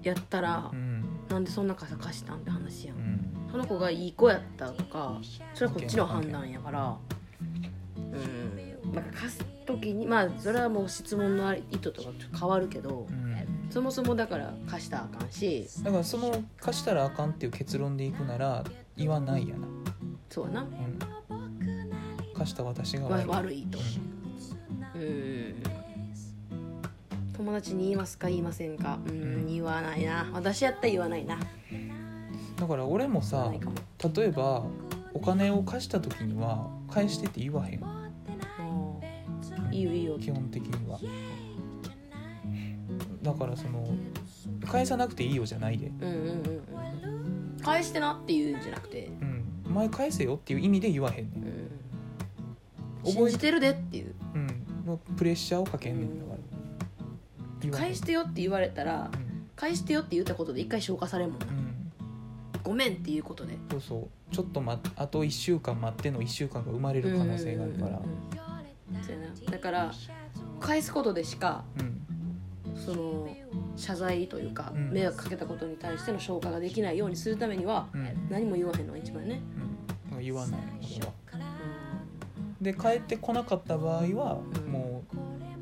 [0.03, 1.05] やったらう、ん。
[1.29, 3.49] なんでそんな傘貸したんって話やん、うん。
[3.51, 5.19] その子がいい子やったとか
[5.55, 6.97] それはこっちの判断やから。
[7.97, 8.93] うん。
[8.93, 13.31] なんか貸す時にまあそれはもう質問の意図とかちょっと変わるけどうん。
[13.71, 15.69] そもそもだから貸したらあかんし。
[15.83, 18.65] だからその貸したらあかんっていう結論でいくなら
[18.97, 19.69] 言わないやな、
[20.29, 20.63] そうやな。
[20.63, 20.99] うん、
[22.35, 23.29] 貸した私がわ悪い。
[23.29, 23.79] 悪いと。
[23.79, 24.10] うん
[27.37, 28.99] 友達に言いますか言いませんか。
[29.07, 30.29] うん言わないな。
[30.33, 31.39] 私やったら言わないな。
[32.57, 33.77] だから俺もさないかも。
[34.15, 34.67] 例えば
[35.15, 37.83] お金を貸した時には返してって言わへん。
[37.83, 39.75] うん。
[39.75, 40.19] いいよいいよ。
[40.19, 41.01] 基本的には。
[43.23, 43.89] だからその
[44.67, 47.61] 返さなくていいよじゃないで、うんうんうんうん。
[47.63, 53.11] 返してなって言うんじゃなくて、うん、お前返せよっていう意味で言わへんねうん。
[53.11, 54.15] ん覚え信じてるでっていう。
[54.35, 54.50] うん
[54.91, 56.33] もうプレッシャーをかけんねんだか
[57.71, 59.31] ら返してよって言われたらうん。
[59.55, 61.47] 返してよって言ったことで一回消化されんもんな。
[61.47, 61.93] うん。
[62.65, 63.57] ごめんっていうことで。
[63.71, 64.35] そうそう。
[64.35, 68.01] ちょっと、ま、あと1週間待っての1週間が生まれる可能性があるから。
[69.51, 69.93] だから
[70.59, 72.77] 返すことでしかうん。
[72.77, 73.29] その
[73.77, 74.91] 謝罪というか、うん。
[74.93, 78.29] 迷惑かけたことに対しての消化ができないようにするためにはうん。
[78.31, 79.43] 何も言わへんのが一番ね、
[80.13, 80.21] うん。
[80.21, 80.61] 言わない。
[80.97, 81.13] 俺は。
[81.13, 81.20] う
[82.61, 85.03] で帰ってこなかった場合はうんも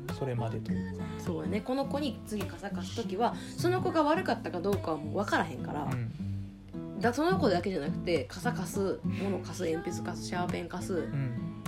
[0.09, 1.03] うそれまでというか。
[1.03, 1.61] ん、そうやね。
[1.61, 6.99] この子に次傘貸す時はその子が悪かったかどうかはもう分からへんから、うん。
[6.99, 11.63] だその子だけじゃなくて傘貸す物貸す鉛筆貸すシャーペン貸すうん。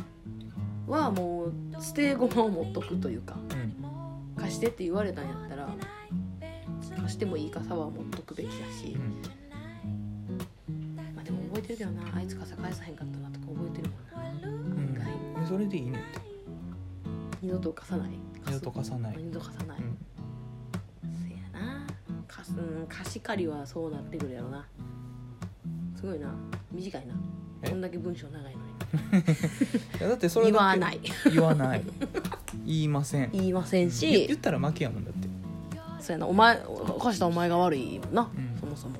[0.88, 3.76] はもう捨て駒を持っとくというかうん。
[4.36, 5.70] 貸してって言われたんやったら
[7.02, 8.98] 貸してもいい傘は持っとくべきだし、
[11.16, 14.11] まあ、でも覚えてるけどなあいつ傘返さへんかったなとか覚えてるもんな
[15.42, 16.22] うん意外うんそれでいいねって。
[17.42, 18.12] 二度と貸さない？
[18.48, 19.16] 二度と貸さない。
[19.18, 19.98] 二度と貸さない、うん。
[21.18, 21.88] せやな。
[22.28, 24.66] 貸すうん貸し借りはそうなってくるやろな。
[25.96, 26.34] すごいな。
[26.72, 27.14] 短いな。
[27.64, 27.70] え？
[27.70, 28.56] こんだけ文章長いのに。
[30.00, 31.00] いやだってそれ言わない。
[31.32, 31.84] 言わない。
[32.66, 33.30] 言いません。
[33.32, 35.28] 言いません言言しったら負けやもんだって。
[36.00, 36.28] そうやな。
[36.28, 36.58] お前
[37.00, 38.58] 貸したお前が悪いもんな、うん。
[38.60, 39.00] そもそも。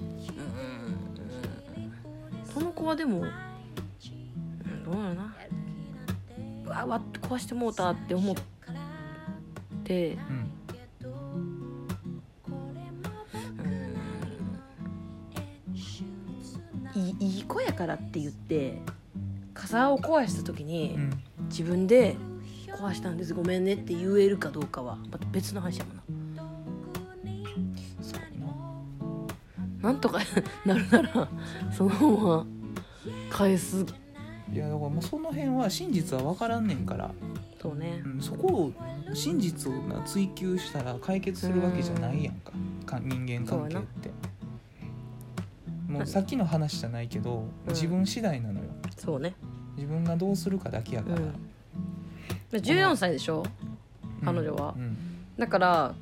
[0.00, 0.08] うん。
[2.54, 3.30] この子はでも、うん、
[4.86, 5.34] どうやろな。
[6.64, 8.36] うわわ壊してもうたって思っ
[9.82, 10.12] て。
[10.12, 10.52] うん。
[16.94, 18.80] いいいい子やからって言って
[19.52, 21.10] 傘を壊した時に、うん。
[21.48, 22.16] 自分で
[22.78, 23.34] 壊したんです。
[23.34, 24.96] ごめんねって言えるかどうかは。
[25.10, 26.42] また別の話やもんな。
[29.82, 29.88] な。
[29.88, 30.20] なんとか
[30.64, 31.28] なるなら
[31.72, 32.46] そのまま
[33.30, 33.84] 返す
[34.52, 37.10] いやだからもうその辺は真実は分からんねんから、
[37.60, 38.02] そうね。
[38.04, 38.72] うん、そこを
[39.12, 42.52] 真実をな追求したら解決するわけじゃないやんか。
[42.86, 44.10] か人間関係って。
[45.88, 47.72] もうさっきの話じゃないけど、うん。
[47.72, 48.66] 自分次第なのよ。
[48.96, 49.34] そうね。
[49.76, 51.34] 自分がどうするかだけやから、うん。
[52.52, 53.44] 14歳でしょ？
[54.20, 54.24] うん。
[54.24, 54.74] 彼女は。
[54.76, 54.96] うん。
[55.38, 55.94] だから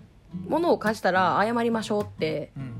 [0.49, 2.74] 物を貸したら謝りましょうってうん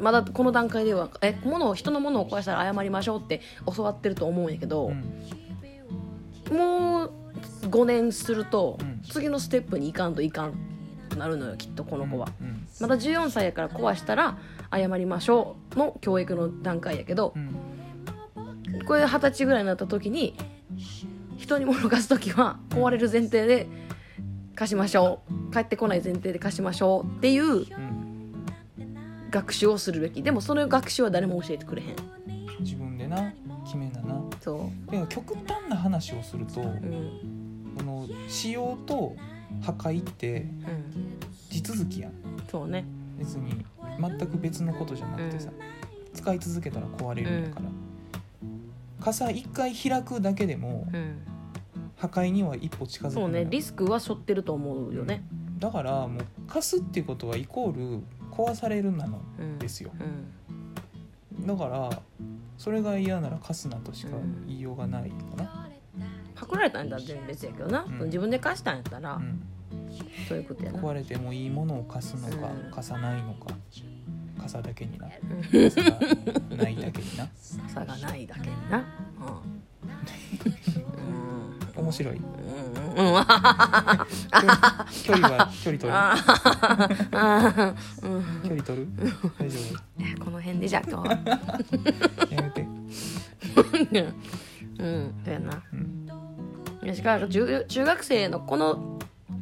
[0.00, 3.40] まだこの段階ではえ物を人のものを壊したら謝りましょうって
[3.74, 6.56] 教わってると思うんやけど、うん。
[6.56, 7.12] もう
[7.62, 9.02] 5年すると、うん。
[9.08, 10.54] 次のステップに行かんといかん
[11.08, 12.66] となるのよきっとこの子は、うん。
[12.80, 14.38] まだ14歳やから壊したら
[14.72, 18.84] 謝りましょうの教育の段階やけどうん。
[18.84, 20.34] これ二十歳ぐらいになった時に
[21.36, 23.66] 人に物貸す時は壊れる前提で
[24.54, 25.52] 貸しましょう。
[25.52, 27.99] 帰ってこない前提で貸しましょうっていううん
[29.30, 30.22] 学習をするべき。
[30.22, 31.96] でもその学習は誰も教えてくれへん。
[32.60, 33.32] 自分でな
[33.64, 34.22] 決めなな。
[34.40, 37.74] そでも極端な話をすると、ううん。
[37.76, 39.16] この使用と
[39.62, 41.18] 破壊ってうん。
[41.50, 42.12] 地続きやん。
[42.50, 42.84] そうね。
[43.18, 43.64] 別に
[43.98, 45.50] 全く別のことじゃなくてさ、
[46.14, 47.66] 使い続けたら壊れるんだから、
[49.00, 51.18] 傘一回開くだけでもうん。
[51.96, 53.44] 破壊には一歩近づくそうね。
[53.44, 55.22] リスクは背負ってると思うよね。
[55.58, 59.90] だからもう貸すっていうことはイコール壊されるなのうんですよ。
[61.38, 61.46] うん。
[61.46, 62.02] だから
[62.58, 65.68] それが嫌なら貸すなとしかうん言いようがないかな、
[66.34, 68.04] パクられたんだ全然別やけどな、うん。
[68.04, 69.42] 自分で貸したんやったら、うん。
[70.28, 70.78] そういうことやな。
[70.80, 72.70] 壊れてもいいものを貸すのか、うん。
[72.70, 73.54] 貸さないのか。
[74.38, 75.98] 傘だけになうん 傘が
[76.56, 77.28] ないだけにな。
[77.68, 78.78] 差がないだけにな。
[78.78, 78.84] うん
[81.90, 82.16] 面白い。
[82.16, 83.24] うんうん。
[85.04, 85.98] 距離は距離取る
[88.02, 88.24] うん。
[88.42, 88.88] 距離取る
[89.38, 89.58] 大丈
[90.18, 91.14] 夫この辺でじゃあ今日は
[92.30, 92.60] やめて
[94.78, 95.14] うん。
[95.24, 95.62] そうやな
[96.82, 96.94] うん。
[96.94, 98.98] しかも中中学生のこの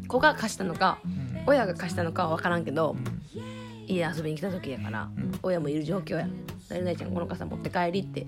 [0.08, 1.42] 子が貸したのかうん。
[1.46, 2.64] 親が貸したのかは分からん。
[2.64, 3.20] けどうん。
[3.86, 5.38] 家遊びに来た時やからうん。
[5.42, 6.28] 親もいる状況や
[6.68, 7.12] 「誰々ちゃん。
[7.12, 8.26] この傘持って帰り」って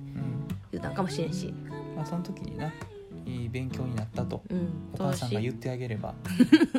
[0.73, 0.95] 言ったん。
[0.95, 1.33] かもしれん。
[1.33, 1.53] し
[1.97, 2.71] まあその時にな
[3.31, 4.69] いい勉強になったとうん。
[4.95, 6.15] お母さんが言ってあげれば。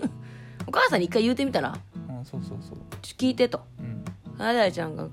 [0.68, 1.78] お母さんに一回言うてみたら？
[2.10, 3.62] うんそうそうそう「ちょ聞いて」と。
[3.80, 4.04] うん
[4.38, 5.08] 「誰々ちゃんが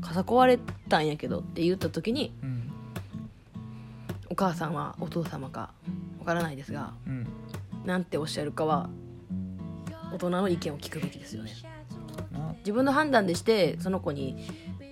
[0.00, 0.58] 傘壊れ
[0.88, 2.70] たんやけど」って言った時にうん。
[4.30, 5.72] お母さんはお父様か
[6.18, 7.26] わからないですがうん。
[7.84, 8.90] なんておっしゃるかは
[10.12, 11.52] 大人の意見を聞くべきですよね。
[12.32, 12.54] な。
[12.58, 14.36] 自分の判断でしてその子に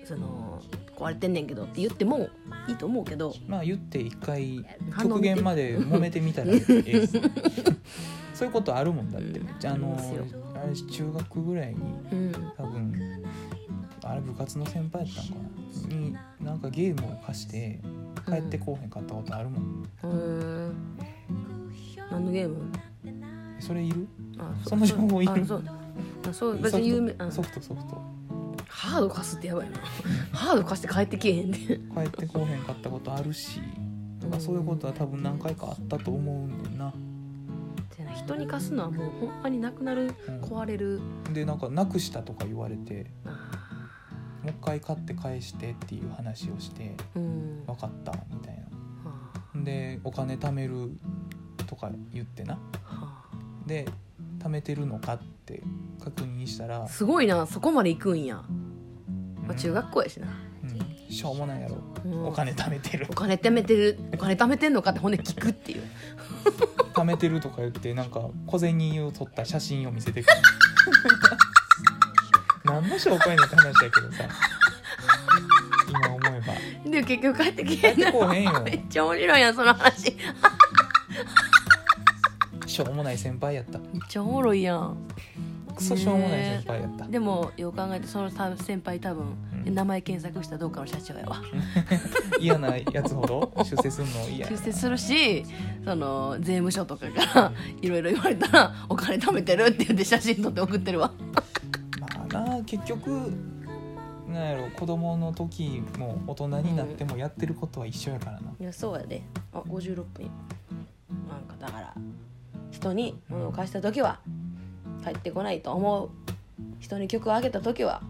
[0.05, 0.61] その
[0.95, 2.29] 壊れてんねんけどって言っても
[2.69, 3.33] いいと思うけど。
[3.47, 4.65] まあ言って一回
[5.01, 7.07] 極限まで揉めてみたらええ
[8.33, 9.47] そういうことあるもんだって、うん。
[9.47, 9.97] ああの
[10.55, 12.31] あれ中学ぐらいにうん。
[12.57, 13.23] 多分
[14.03, 15.33] あれ部活の先輩やったんか
[15.89, 15.95] な？
[15.95, 17.79] になんかゲームを貸して
[18.25, 20.09] 帰ってこうへんかったことあるもん、うー。
[20.69, 20.73] ん
[22.11, 22.55] 何のゲーム？
[23.59, 24.07] それいる？
[24.37, 25.31] あその情報いる？
[26.29, 26.57] あそう。
[26.61, 28.01] 別に有名ソフトソフト
[28.69, 29.77] ハード貸すってやばいな。
[30.31, 31.57] ハード貸して帰ってけえへんで。
[31.57, 31.73] 帰
[32.07, 33.61] ってこうへんかったことあるし。
[34.19, 36.93] だからそういうことは多分何回かあったと思うんだよな。
[38.15, 40.41] 人に貸すのはもうほんまになくなるうん。
[40.41, 41.01] 壊れる。
[41.33, 43.29] でなんかなくしたとか言われてあ
[44.43, 47.65] もう一回買って返してっていう話をしてーうん。
[47.65, 48.53] 分かったみたい
[49.03, 49.11] は
[49.55, 50.91] なでお金貯める
[51.65, 52.59] とか言ってな。
[53.65, 53.87] で
[54.39, 55.61] 貯めてるのかって
[56.03, 58.58] 確認したらあ、すごいなそこまで行くんや、うん
[59.49, 60.27] まあ、中学校やしな、
[60.63, 61.11] うん。
[61.11, 61.77] しょうもないやろ。
[62.05, 62.27] うん。
[62.27, 63.07] お金貯めてる。
[63.09, 63.97] お金貯めてる。
[64.13, 65.83] お金貯めてんのかってほんで聞くっていう。
[66.93, 70.37] 貯めてるとか言ってなんか小銭を取った写真を見せてくる。
[72.63, 74.29] 何の証拠やねんって話やけどさ。
[75.89, 76.91] 今思えば。
[76.91, 78.61] で結局帰ってきへんなこうへんよ。
[78.61, 80.15] めっちゃ面白いやんその話。
[82.67, 83.79] しょうもない先輩やった。
[83.79, 84.95] めっちゃおもろいやん
[85.79, 89.25] クソしょうもない先輩やった、でもよう考えてその先輩多分、
[89.65, 89.73] うん。
[89.73, 91.41] 名前検索したらどっかの社長やわ。
[92.39, 94.49] 嫌なやつほど出世するの嫌や。
[94.49, 95.45] 出世するし
[95.85, 101.11] その税務署とかからいろいろ言われたらお金貯めてるって言って写真撮って送ってるわ。
[101.99, 103.33] まあな結局
[104.27, 109.23] なんやろ子供の時も大人になってもやってることは一緒やからな、いやそうやで。
[109.53, 110.29] あ56分。
[111.27, 111.93] なんかだから
[112.71, 114.19] 人に物を貸した時は
[115.03, 116.09] 帰ってこないと思う。
[116.79, 118.01] 人に曲をあげた時は。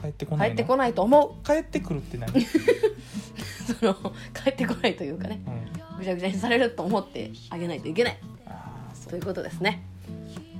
[0.00, 0.54] 帰ってこないの？
[0.54, 2.40] 帰ってこないと思帰ってくるって何、う
[3.80, 3.94] その
[4.32, 5.42] 帰ってこないというかね。
[5.46, 8.18] うん、ぐちゃぐちゃにされると思ってあげないといけない。
[8.46, 9.10] ああそう。
[9.10, 9.82] ということですね。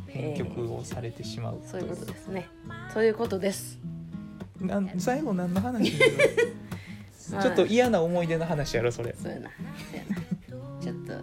[0.09, 2.49] 編曲をされてしまうそういうことですね。
[2.93, 3.79] ということです。
[4.61, 5.95] なん最後何の話？
[7.33, 7.43] まあ。
[7.43, 9.15] ちょっと嫌な思い出の話やろそれ。
[9.21, 9.51] そうやな。
[9.91, 10.17] そうやな。
[10.81, 11.15] ちょっと。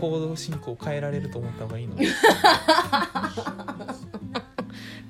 [0.00, 1.96] 行動進行変えられると思った方がいいの？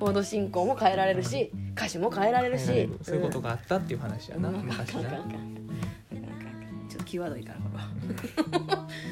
[0.01, 2.89] コード進行も変えられるし歌詞も変えられるし。
[3.03, 4.57] そういうことがあったっていう話やな、うん。
[4.65, 5.11] 昔な。
[6.89, 7.61] ちょっと際どいから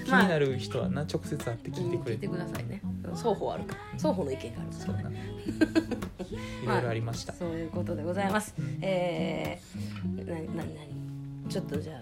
[0.05, 2.83] 気になる人はな直接会って聞いてくれて、聞いてくださいね
[3.15, 5.13] 双方あるから双方の意見があるからそうない
[6.67, 10.89] ろいろありました、そういうことでございますえー、なななに
[11.49, 11.99] ちょっとじゃあ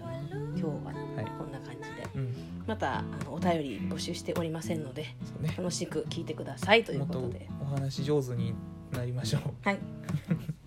[0.55, 0.71] 今日は
[1.15, 1.51] はいこん。
[1.51, 2.33] な感じでうん。
[2.65, 4.83] またあのお便り募集しておりません。
[4.83, 5.03] ので
[5.39, 8.53] ね楽しく聞いてくださいということとでお話上手に
[8.91, 9.41] なりましょう。
[9.63, 9.79] はい。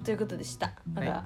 [0.05, 0.73] ということでした。
[0.93, 1.25] また、は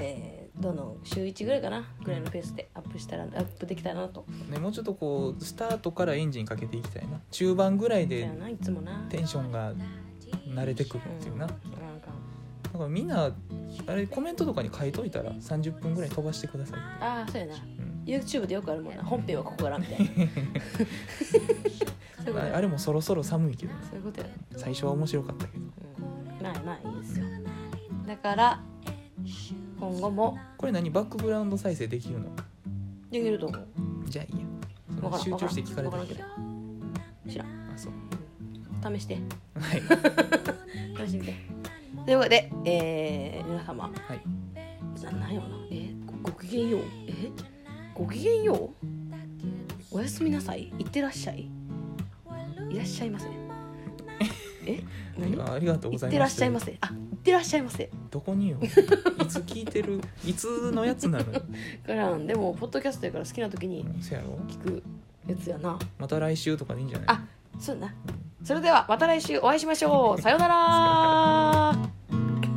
[0.00, 1.84] えーどんどん週1ぐらいかな？
[2.04, 4.24] ぐらいのペースでアップしたらアップできたらなと。
[4.48, 7.20] ね、もうちょっとこうスタートからエンジンかけていきたいな。
[7.32, 9.04] 中盤ぐらいでいつもな。
[9.08, 9.74] テンションが
[10.48, 11.54] 慣れてくるっていうな、んなんか。
[12.72, 13.32] だからみんな
[13.86, 17.54] あれコメントとかに書いといたら30分ぐらい飛ばしてください、ああそうやな。
[17.54, 18.04] うん。
[18.06, 19.02] YouTube でよくあるもんな。
[19.02, 20.06] 本編はここからみたいな。
[22.52, 24.26] ああれもそろそろ寒いけどねそういうことや
[24.56, 25.64] 最初は面白かったけど
[26.50, 27.26] うんまあまあいいですよ。
[28.06, 28.60] だから
[29.80, 30.38] 今後も。
[30.58, 32.30] これ何バックグラウンド再生できるの？
[33.10, 33.66] できると思う。
[34.06, 34.46] じゃあいいや。
[35.02, 36.24] わからん集中して聞かれたけど。
[37.30, 37.48] 知らん。
[37.48, 37.92] あそう。
[38.96, 39.14] 試して。
[39.14, 39.20] は
[39.74, 39.82] い。
[41.06, 41.34] 試してみて。
[42.04, 43.84] ということで、えー、皆様。
[43.84, 44.20] はい。
[45.04, 45.56] ななんやろな。
[45.70, 45.90] え
[46.22, 46.80] ごごきげんよう。
[47.08, 47.30] え？
[47.94, 48.86] ごきげんよう？
[49.90, 50.72] おやすみなさい。
[50.78, 51.48] いってらっしゃい。
[52.70, 53.28] いらっしゃいませ
[54.66, 54.82] え
[55.18, 55.40] 何？
[55.40, 56.08] あありがとうございます。
[56.08, 56.76] いってらっしゃいませ。
[56.80, 57.90] あいってらっしゃいませ。
[58.10, 58.58] どこによ？
[58.62, 60.00] いつ聞いてる？
[60.26, 61.24] いつのやつなの？
[61.24, 61.40] か
[61.94, 62.26] らん。
[62.26, 64.38] でもポッドキャストやから好きな時にうんせやろ。
[64.48, 64.82] 聞く
[65.26, 65.78] やつやな。
[65.98, 67.06] また来週とかでいいんじゃない？
[67.08, 67.24] あ
[67.58, 67.94] そうやな。
[68.42, 70.20] それではまた来週お会いしましょう。
[70.20, 71.74] さようなら